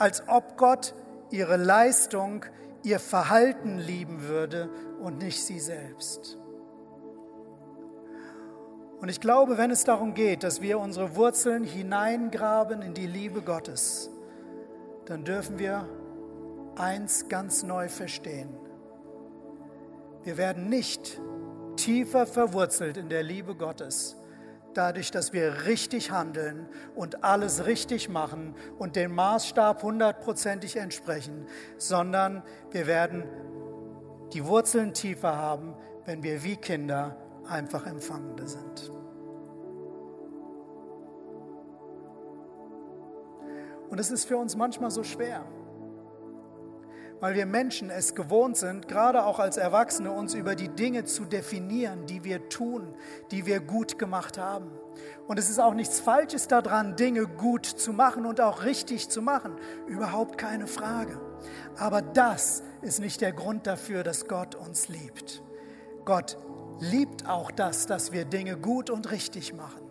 als 0.01 0.27
ob 0.27 0.57
Gott 0.57 0.95
ihre 1.29 1.57
Leistung, 1.57 2.45
ihr 2.81 2.99
Verhalten 2.99 3.77
lieben 3.77 4.23
würde 4.23 4.67
und 4.99 5.19
nicht 5.19 5.43
sie 5.43 5.59
selbst. 5.59 6.39
Und 8.99 9.09
ich 9.09 9.21
glaube, 9.21 9.59
wenn 9.59 9.69
es 9.69 9.83
darum 9.83 10.15
geht, 10.15 10.43
dass 10.43 10.61
wir 10.61 10.79
unsere 10.79 11.15
Wurzeln 11.15 11.63
hineingraben 11.63 12.81
in 12.81 12.95
die 12.95 13.05
Liebe 13.05 13.41
Gottes, 13.43 14.10
dann 15.05 15.23
dürfen 15.23 15.59
wir 15.59 15.87
eins 16.75 17.27
ganz 17.27 17.63
neu 17.63 17.89
verstehen. 17.89 18.49
Wir 20.23 20.37
werden 20.37 20.69
nicht 20.69 21.19
tiefer 21.75 22.27
verwurzelt 22.27 22.97
in 22.97 23.09
der 23.09 23.23
Liebe 23.23 23.55
Gottes, 23.55 24.17
dadurch, 24.73 25.11
dass 25.11 25.33
wir 25.33 25.65
richtig 25.65 26.11
handeln 26.11 26.67
und 26.95 27.23
alles 27.23 27.65
richtig 27.65 28.07
machen 28.07 28.55
und 28.77 28.95
dem 28.95 29.15
Maßstab 29.15 29.83
hundertprozentig 29.83 30.77
entsprechen, 30.77 31.47
sondern 31.77 32.43
wir 32.71 32.87
werden 32.87 33.23
die 34.33 34.45
Wurzeln 34.45 34.93
tiefer 34.93 35.35
haben, 35.35 35.75
wenn 36.05 36.23
wir 36.23 36.43
wie 36.43 36.55
Kinder 36.55 37.17
einfach 37.47 37.85
Empfangende 37.85 38.47
sind. 38.47 39.00
Und 43.91 43.99
es 43.99 44.09
ist 44.09 44.25
für 44.25 44.37
uns 44.37 44.55
manchmal 44.55 44.89
so 44.89 45.03
schwer 45.03 45.45
weil 47.21 47.35
wir 47.35 47.45
Menschen 47.45 47.91
es 47.91 48.15
gewohnt 48.15 48.57
sind, 48.57 48.87
gerade 48.87 49.23
auch 49.23 49.37
als 49.37 49.55
Erwachsene, 49.55 50.11
uns 50.11 50.33
über 50.33 50.55
die 50.55 50.69
Dinge 50.69 51.05
zu 51.05 51.23
definieren, 51.23 52.07
die 52.07 52.23
wir 52.23 52.49
tun, 52.49 52.95
die 53.29 53.45
wir 53.45 53.59
gut 53.59 53.99
gemacht 53.99 54.39
haben. 54.39 54.71
Und 55.27 55.37
es 55.37 55.47
ist 55.47 55.59
auch 55.59 55.75
nichts 55.75 55.99
Falsches 55.99 56.47
daran, 56.47 56.95
Dinge 56.95 57.27
gut 57.27 57.67
zu 57.67 57.93
machen 57.93 58.25
und 58.25 58.41
auch 58.41 58.63
richtig 58.63 59.07
zu 59.09 59.21
machen. 59.21 59.55
Überhaupt 59.85 60.39
keine 60.39 60.65
Frage. 60.65 61.21
Aber 61.77 62.01
das 62.01 62.63
ist 62.81 62.99
nicht 62.99 63.21
der 63.21 63.33
Grund 63.33 63.67
dafür, 63.67 64.01
dass 64.01 64.27
Gott 64.27 64.55
uns 64.55 64.87
liebt. 64.87 65.43
Gott 66.05 66.39
liebt 66.79 67.29
auch 67.29 67.51
das, 67.51 67.85
dass 67.85 68.11
wir 68.11 68.25
Dinge 68.25 68.57
gut 68.57 68.89
und 68.89 69.11
richtig 69.11 69.53
machen. 69.53 69.83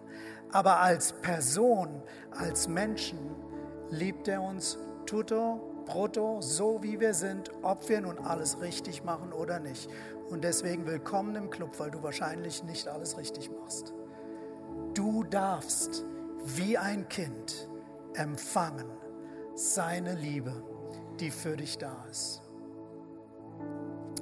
Aber 0.51 0.81
als 0.81 1.13
Person, 1.13 2.03
als 2.33 2.67
Menschen 2.67 3.19
liebt 3.91 4.29
er 4.29 4.43
uns 4.43 4.79
tutto 5.07 5.71
brutto, 5.91 6.41
so 6.41 6.83
wie 6.83 7.01
wir 7.01 7.15
sind, 7.15 7.51
ob 7.63 7.89
wir 7.89 8.01
nun 8.01 8.19
alles 8.19 8.61
richtig 8.61 9.03
machen 9.03 9.33
oder 9.33 9.59
nicht. 9.59 9.91
Und 10.29 10.45
deswegen 10.45 10.87
willkommen 10.87 11.35
im 11.35 11.51
Club, 11.51 11.79
weil 11.79 11.91
du 11.91 12.03
wahrscheinlich 12.03 12.63
nicht 12.63 12.87
alles 12.87 13.19
richtig 13.19 13.51
machst. 13.51 13.93
Du 14.95 15.25
darfst 15.25 16.05
wie 16.45 16.79
ein 16.79 17.09
Kind 17.09 17.69
empfangen 18.15 18.87
seine 19.55 20.15
Liebe, 20.15 20.63
die 21.19 21.31
für 21.31 21.57
dich 21.57 21.77
da 21.77 22.05
ist. 22.09 22.41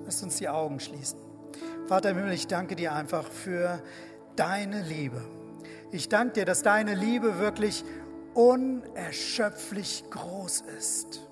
Lass 0.05 0.23
uns 0.23 0.37
die 0.37 0.49
Augen 0.49 0.81
schließen. 0.81 1.19
Vater 1.87 2.11
im 2.11 2.17
Himmel, 2.17 2.33
ich 2.33 2.47
danke 2.47 2.77
dir 2.77 2.95
einfach 2.95 3.31
für 3.31 3.83
deine 4.37 4.83
Liebe. 4.83 5.21
Ich 5.91 6.09
danke 6.09 6.35
dir, 6.35 6.45
dass 6.45 6.63
deine 6.63 6.95
Liebe 6.95 7.39
wirklich 7.39 7.85
unerschöpflich 8.39 10.05
groß 10.11 10.63
ist. 10.79 11.29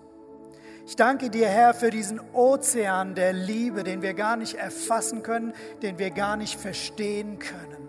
Ich 0.89 0.97
danke 0.97 1.31
dir, 1.31 1.47
Herr, 1.47 1.73
für 1.73 1.91
diesen 1.91 2.21
Ozean 2.33 3.15
der 3.15 3.33
Liebe, 3.33 3.85
den 3.85 4.03
wir 4.03 4.13
gar 4.15 4.37
nicht 4.37 4.55
erfassen 4.55 5.23
können, 5.23 5.53
den 5.83 6.01
wir 6.01 6.11
gar 6.11 6.37
nicht 6.37 6.59
verstehen 6.59 7.39
können. 7.39 7.89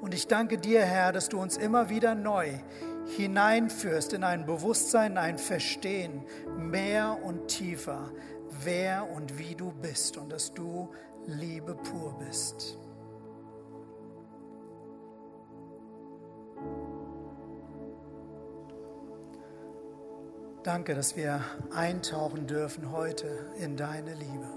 Und 0.00 0.14
ich 0.14 0.28
danke 0.28 0.56
dir, 0.56 0.82
Herr, 0.82 1.10
dass 1.12 1.28
du 1.28 1.40
uns 1.40 1.56
immer 1.56 1.90
wieder 1.90 2.14
neu 2.14 2.60
hineinführst 3.16 4.12
in 4.12 4.22
ein 4.22 4.46
Bewusstsein, 4.46 5.12
in 5.12 5.18
ein 5.18 5.38
Verstehen, 5.38 6.24
mehr 6.56 7.18
und 7.24 7.48
tiefer, 7.48 8.12
wer 8.62 9.10
und 9.10 9.36
wie 9.36 9.56
du 9.56 9.72
bist 9.72 10.16
und 10.16 10.30
dass 10.30 10.54
du 10.54 10.90
Liebe 11.26 11.74
pur 11.74 12.16
bist. 12.20 12.78
Danke, 20.66 20.96
dass 20.96 21.14
wir 21.14 21.44
eintauchen 21.72 22.48
dürfen 22.48 22.90
heute 22.90 23.28
in 23.56 23.76
deine 23.76 24.14
Liebe. 24.14 24.48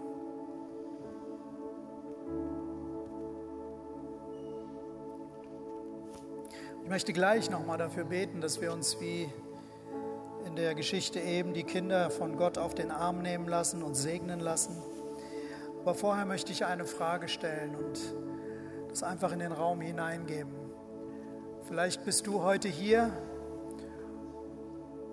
Ich 6.82 6.90
möchte 6.90 7.14
gleich 7.14 7.52
nochmal 7.52 7.78
dafür 7.78 8.06
beten, 8.06 8.42
dass 8.42 8.60
wir 8.60 8.74
uns 8.74 9.00
wie 9.00 9.30
in 10.48 10.56
der 10.56 10.74
Geschichte 10.74 11.20
eben 11.20 11.54
die 11.54 11.64
Kinder 11.64 12.10
von 12.10 12.38
Gott 12.38 12.58
auf 12.58 12.74
den 12.74 12.90
Arm 12.90 13.22
nehmen 13.22 13.48
lassen 13.48 13.84
und 13.84 13.94
segnen 13.94 14.40
lassen. 14.40 14.82
Aber 15.82 15.94
vorher 15.94 16.26
möchte 16.26 16.52
ich 16.52 16.66
eine 16.66 16.86
Frage 16.86 17.28
stellen 17.28 17.76
und 17.76 18.00
das 18.90 19.04
einfach 19.04 19.32
in 19.32 19.38
den 19.38 19.52
Raum 19.52 19.80
hineingeben. 19.80 20.56
Vielleicht 21.68 22.04
bist 22.04 22.26
du 22.26 22.42
heute 22.42 22.68
hier 22.68 23.14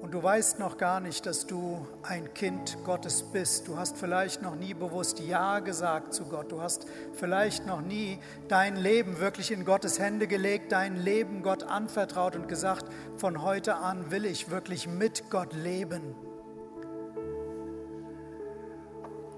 und 0.07 0.13
du 0.13 0.23
weißt 0.23 0.61
noch 0.61 0.77
gar 0.77 1.01
nicht, 1.01 1.27
dass 1.27 1.49
du 1.49 1.85
ein 2.05 2.33
Kind 2.33 2.79
Gottes 2.85 3.25
bist. 3.25 3.67
Du 3.67 3.77
hast 3.77 3.99
vielleicht 3.99 4.41
noch 4.41 4.55
nie 4.55 4.73
bewusst 4.73 5.19
Ja 5.19 5.59
gesagt 5.59 6.15
zu 6.15 6.27
Gott. 6.27 6.53
Du 6.53 6.63
hast 6.63 6.87
vielleicht 7.15 7.67
noch 7.67 7.81
nie 7.81 8.21
dein 8.47 8.77
Leben 8.77 9.19
wirklich 9.19 9.51
in 9.51 9.65
Gottes 9.65 9.99
Hände 9.99 10.29
gelegt, 10.29 10.71
dein 10.71 10.95
Leben 10.95 11.43
Gott 11.43 11.65
anvertraut 11.65 12.37
und 12.37 12.47
gesagt, 12.47 12.87
von 13.17 13.43
heute 13.43 13.79
an 13.79 14.13
will 14.13 14.27
ich 14.27 14.49
wirklich 14.49 14.87
mit 14.87 15.29
Gott 15.29 15.53
leben. 15.55 16.15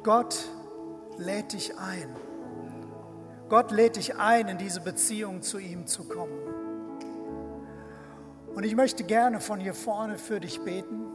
Gott 0.02 0.50
lädt 1.16 1.54
dich 1.54 1.78
ein. 1.78 2.14
Gott 3.48 3.70
lädt 3.70 3.96
dich 3.96 4.16
ein, 4.16 4.48
in 4.48 4.58
diese 4.58 4.82
Beziehung 4.82 5.40
zu 5.40 5.58
ihm 5.58 5.86
zu 5.86 6.04
kommen. 6.04 6.47
Und 8.58 8.64
ich 8.64 8.74
möchte 8.74 9.04
gerne 9.04 9.38
von 9.38 9.60
hier 9.60 9.72
vorne 9.72 10.18
für 10.18 10.40
dich 10.40 10.62
beten. 10.62 11.06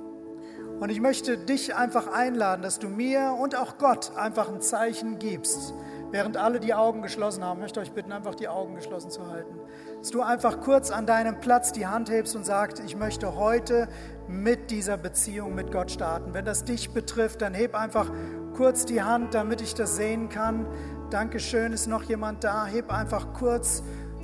Und 0.80 0.90
ich 0.90 1.02
möchte 1.02 1.38
dich 1.38 1.76
einfach 1.76 2.08
einladen, 2.08 2.62
dass 2.62 2.80
du 2.80 2.88
mir 2.88 3.36
und 3.38 3.58
auch 3.58 3.78
Gott 3.78 4.16
einfach 4.16 4.48
ein 4.48 4.62
Zeichen 4.62 5.20
gibst, 5.20 5.74
während 6.12 6.38
alle 6.38 6.62
die 6.62 6.74
Augen 6.74 7.02
geschlossen 7.02 7.44
haben. 7.44 7.58
Ich 7.58 7.64
möchte 7.64 7.82
euch 7.82 7.92
bitten, 7.92 8.14
einfach 8.14 8.36
die 8.36 8.48
Augen 8.48 8.76
geschlossen 8.76 9.12
zu 9.12 9.30
halten. 9.30 9.60
Dass 10.00 10.12
du 10.12 10.22
einfach 10.22 10.62
kurz 10.62 10.90
an 10.90 11.06
deinem 11.06 11.42
Platz 11.42 11.74
die 11.74 11.86
Hand 11.86 12.10
hebst 12.10 12.34
und 12.38 12.46
sagst, 12.46 12.80
ich 12.80 12.96
möchte 12.96 13.36
heute 13.36 13.90
mit 14.30 14.72
dieser 14.72 14.96
Beziehung 14.96 15.54
mit 15.54 15.70
Gott 15.70 15.92
starten. 15.92 16.34
Wenn 16.34 16.46
das 16.46 16.64
dich 16.64 16.92
betrifft, 16.92 17.42
dann 17.42 17.54
heb 17.54 17.76
einfach 17.76 18.10
kurz 18.56 18.86
die 18.86 19.04
Hand, 19.04 19.34
damit 19.34 19.60
ich 19.60 19.76
das 19.76 19.98
sehen 19.98 20.30
kann. 20.30 20.66
Dankeschön, 21.10 21.74
ist 21.74 21.88
noch 21.88 22.04
jemand 22.04 22.46
da? 22.46 22.66
Heb 22.66 22.90
einfach 22.90 23.34
kurz 23.34 23.84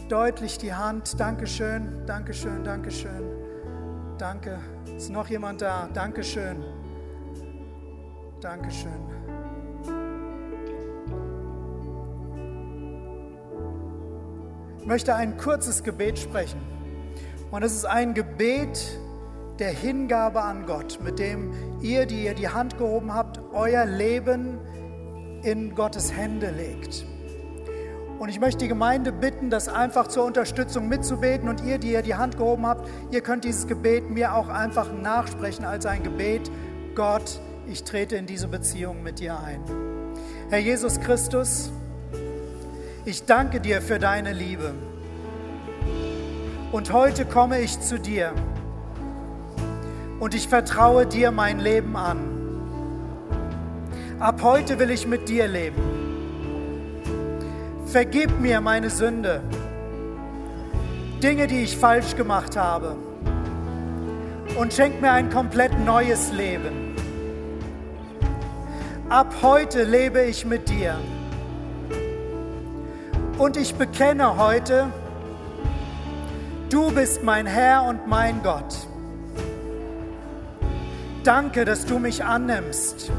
deutlich 0.09 0.57
die 0.57 0.73
Hand. 0.73 1.19
Dankeschön, 1.19 2.05
Dankeschön, 2.05 2.63
Dankeschön. 2.63 3.23
Danke. 4.17 4.59
Ist 4.97 5.09
noch 5.09 5.27
jemand 5.27 5.61
da? 5.61 5.87
Dankeschön. 5.93 6.63
Dankeschön. 8.41 8.91
Ich 14.79 14.85
möchte 14.85 15.15
ein 15.15 15.37
kurzes 15.37 15.83
Gebet 15.83 16.17
sprechen. 16.17 16.59
Und 17.51 17.63
es 17.63 17.73
ist 17.73 17.85
ein 17.85 18.13
Gebet 18.13 18.99
der 19.59 19.71
Hingabe 19.71 20.41
an 20.41 20.65
Gott, 20.65 20.99
mit 21.03 21.19
dem 21.19 21.53
ihr, 21.81 22.05
die 22.05 22.25
ihr 22.25 22.33
die 22.33 22.49
Hand 22.49 22.77
gehoben 22.77 23.13
habt, 23.13 23.39
euer 23.53 23.85
Leben 23.85 24.59
in 25.43 25.75
Gottes 25.75 26.13
Hände 26.13 26.51
legt. 26.51 27.05
Und 28.19 28.27
ich 28.27 28.41
möchte 28.41 28.59
die 28.59 28.67
Gemeinde 28.67 29.13
bitten, 29.13 29.49
das 29.49 29.69
einfach 29.69 30.07
zur 30.07 30.25
Unterstützung 30.25 30.89
mitzubeten. 30.89 31.47
Und 31.47 31.63
ihr, 31.63 31.77
die 31.77 31.93
ihr 31.93 32.01
die 32.01 32.15
Hand 32.15 32.37
gehoben 32.37 32.65
habt, 32.65 32.87
ihr 33.11 33.21
könnt 33.21 33.45
dieses 33.45 33.65
Gebet 33.65 34.09
mir 34.09 34.35
auch 34.35 34.49
einfach 34.49 34.91
nachsprechen 34.91 35.63
als 35.63 35.85
ein 35.85 36.03
Gebet. 36.03 36.51
Gott, 36.95 37.39
ich 37.65 37.85
trete 37.85 38.17
in 38.17 38.25
diese 38.25 38.49
Beziehung 38.49 39.03
mit 39.03 39.19
dir 39.19 39.39
ein. 39.39 39.61
Herr 40.49 40.59
Jesus 40.59 40.99
Christus, 40.99 41.71
ich 43.05 43.25
danke 43.25 43.61
dir 43.61 43.81
für 43.81 43.99
deine 43.99 44.33
Liebe. 44.33 44.73
Und 46.73 46.91
heute 46.91 47.25
komme 47.25 47.61
ich 47.61 47.79
zu 47.79 47.99
dir 47.99 48.33
und 50.19 50.35
ich 50.35 50.49
vertraue 50.49 51.05
dir 51.05 51.31
mein 51.31 51.59
Leben 51.59 51.95
an. 51.95 52.19
Ab 54.19 54.41
heute 54.43 54.77
will 54.77 54.91
ich 54.91 55.07
mit 55.07 55.29
dir 55.29 55.47
leben. 55.47 55.98
Vergib 57.91 58.39
mir 58.39 58.61
meine 58.61 58.91
Sünde, 58.91 59.41
Dinge, 61.23 61.47
die 61.47 61.63
ich 61.63 61.75
falsch 61.75 62.15
gemacht 62.15 62.55
habe 62.55 62.95
und 64.59 64.71
schenk 64.71 65.01
mir 65.01 65.11
ein 65.11 65.31
komplett 65.31 65.71
neues 65.79 66.31
Leben. 66.31 66.93
Ab 69.09 69.33
heute 69.41 69.85
lebe 69.85 70.21
ich 70.21 70.45
mit 70.45 70.69
dir. 70.69 70.99
Und 73.39 73.57
ich 73.57 73.73
bekenne 73.73 74.37
heute, 74.37 74.93
du 76.69 76.91
bist 76.91 77.23
mein 77.23 77.47
Herr 77.47 77.85
und 77.85 78.05
mein 78.05 78.43
Gott. 78.43 78.87
Danke, 81.23 81.65
dass 81.65 81.87
du 81.87 81.97
mich 81.97 82.23
annimmst. 82.23 83.11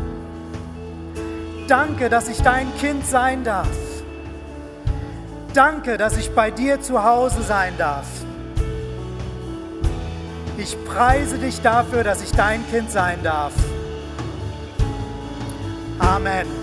Danke, 1.66 2.09
dass 2.09 2.29
ich 2.29 2.41
dein 2.41 2.73
Kind 2.77 3.05
sein 3.05 3.43
darf. 3.43 3.89
Danke, 5.55 5.98
dass 5.98 6.16
ich 6.16 6.32
bei 6.34 6.51
dir 6.51 6.80
zu 6.80 7.03
Hause 7.03 7.42
sein 7.42 7.74
darf. 7.76 8.07
Ich 10.57 10.76
preise 10.84 11.38
dich 11.38 11.61
dafür, 11.61 12.05
dass 12.05 12.22
ich 12.22 12.30
dein 12.32 12.64
Kind 12.70 12.90
sein 12.90 13.22
darf. 13.22 13.53
Amen. 15.98 16.61